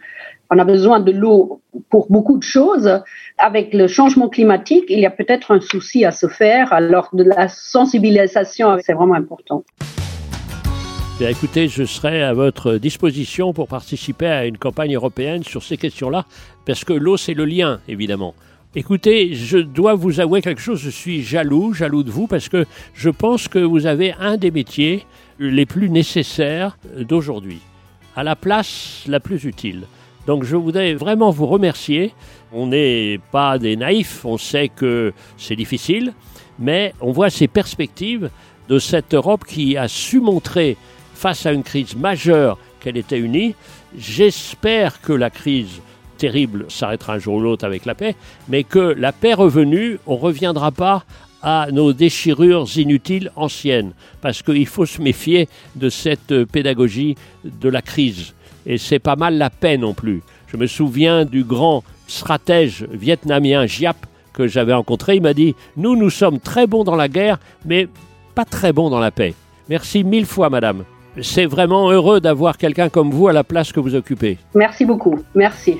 On 0.49 0.59
a 0.59 0.65
besoin 0.65 0.99
de 0.99 1.13
l'eau 1.13 1.61
pour 1.89 2.11
beaucoup 2.11 2.37
de 2.37 2.43
choses. 2.43 3.01
Avec 3.37 3.73
le 3.73 3.87
changement 3.87 4.27
climatique, 4.27 4.83
il 4.89 4.99
y 4.99 5.05
a 5.05 5.09
peut-être 5.09 5.51
un 5.51 5.61
souci 5.61 6.03
à 6.03 6.11
se 6.11 6.27
faire. 6.27 6.73
Alors, 6.73 7.07
de 7.13 7.23
la 7.23 7.47
sensibilisation, 7.47 8.77
c'est 8.81 8.91
vraiment 8.91 9.13
important. 9.13 9.63
Écoutez, 11.21 11.69
je 11.69 11.85
serai 11.85 12.21
à 12.21 12.33
votre 12.33 12.73
disposition 12.73 13.53
pour 13.53 13.69
participer 13.69 14.27
à 14.27 14.45
une 14.45 14.57
campagne 14.57 14.93
européenne 14.93 15.43
sur 15.43 15.63
ces 15.63 15.77
questions-là, 15.77 16.25
parce 16.65 16.83
que 16.83 16.93
l'eau, 16.93 17.15
c'est 17.15 17.35
le 17.35 17.45
lien, 17.45 17.79
évidemment. 17.87 18.33
Écoutez, 18.75 19.35
je 19.35 19.59
dois 19.59 19.93
vous 19.93 20.19
avouer 20.19 20.41
quelque 20.41 20.61
chose, 20.61 20.79
je 20.81 20.89
suis 20.89 21.21
jaloux, 21.21 21.73
jaloux 21.73 22.03
de 22.03 22.11
vous, 22.11 22.27
parce 22.27 22.49
que 22.49 22.65
je 22.93 23.09
pense 23.09 23.47
que 23.47 23.59
vous 23.59 23.85
avez 23.85 24.13
un 24.19 24.35
des 24.35 24.51
métiers 24.51 25.05
les 25.39 25.65
plus 25.65 25.89
nécessaires 25.89 26.77
d'aujourd'hui 26.97 27.61
à 28.15 28.23
la 28.23 28.35
place 28.35 29.03
la 29.07 29.19
plus 29.19 29.43
utile. 29.45 29.83
Donc 30.27 30.43
je 30.43 30.55
voudrais 30.55 30.93
vraiment 30.93 31.31
vous 31.31 31.47
remercier. 31.47 32.13
On 32.53 32.67
n'est 32.67 33.19
pas 33.31 33.57
des 33.57 33.75
naïfs, 33.75 34.25
on 34.25 34.37
sait 34.37 34.69
que 34.69 35.13
c'est 35.37 35.55
difficile, 35.55 36.13
mais 36.59 36.93
on 37.01 37.11
voit 37.11 37.29
ces 37.29 37.47
perspectives 37.47 38.29
de 38.69 38.79
cette 38.79 39.13
Europe 39.13 39.45
qui 39.45 39.77
a 39.77 39.87
su 39.87 40.19
montrer 40.19 40.77
face 41.13 41.45
à 41.45 41.51
une 41.51 41.63
crise 41.63 41.95
majeure 41.95 42.57
qu'elle 42.79 42.97
était 42.97 43.19
unie. 43.19 43.55
J'espère 43.97 45.01
que 45.01 45.13
la 45.13 45.29
crise 45.29 45.81
terrible 46.17 46.65
s'arrêtera 46.69 47.13
un 47.13 47.19
jour 47.19 47.35
ou 47.35 47.39
l'autre 47.39 47.65
avec 47.65 47.85
la 47.85 47.95
paix, 47.95 48.15
mais 48.47 48.63
que 48.63 48.79
la 48.79 49.11
paix 49.11 49.33
revenue, 49.33 49.97
on 50.05 50.15
ne 50.15 50.21
reviendra 50.21 50.71
pas 50.71 51.03
à 51.43 51.67
nos 51.71 51.93
déchirures 51.93 52.67
inutiles 52.77 53.31
anciennes, 53.35 53.93
parce 54.21 54.41
qu'il 54.41 54.67
faut 54.67 54.85
se 54.85 55.01
méfier 55.01 55.49
de 55.75 55.89
cette 55.89 56.45
pédagogie 56.45 57.15
de 57.43 57.69
la 57.69 57.81
crise. 57.81 58.33
Et 58.65 58.77
c'est 58.77 58.99
pas 58.99 59.15
mal 59.15 59.37
la 59.37 59.49
paix 59.49 59.77
non 59.77 59.93
plus. 59.93 60.21
Je 60.47 60.57
me 60.57 60.67
souviens 60.67 61.25
du 61.25 61.43
grand 61.43 61.83
stratège 62.07 62.85
vietnamien 62.91 63.65
Giap 63.65 63.97
que 64.33 64.47
j'avais 64.47 64.73
rencontré. 64.73 65.15
Il 65.15 65.21
m'a 65.21 65.33
dit 65.33 65.55
Nous, 65.77 65.95
nous 65.95 66.09
sommes 66.09 66.39
très 66.39 66.67
bons 66.67 66.83
dans 66.83 66.95
la 66.95 67.07
guerre, 67.07 67.39
mais 67.65 67.87
pas 68.35 68.45
très 68.45 68.73
bons 68.73 68.89
dans 68.89 68.99
la 68.99 69.11
paix. 69.11 69.33
Merci 69.69 70.03
mille 70.03 70.25
fois, 70.25 70.49
madame. 70.49 70.83
C'est 71.21 71.45
vraiment 71.45 71.89
heureux 71.91 72.21
d'avoir 72.21 72.57
quelqu'un 72.57 72.89
comme 72.89 73.11
vous 73.11 73.27
à 73.27 73.33
la 73.33 73.43
place 73.43 73.71
que 73.71 73.79
vous 73.79 73.95
occupez. 73.95 74.37
Merci 74.55 74.85
beaucoup. 74.85 75.19
Merci. 75.35 75.77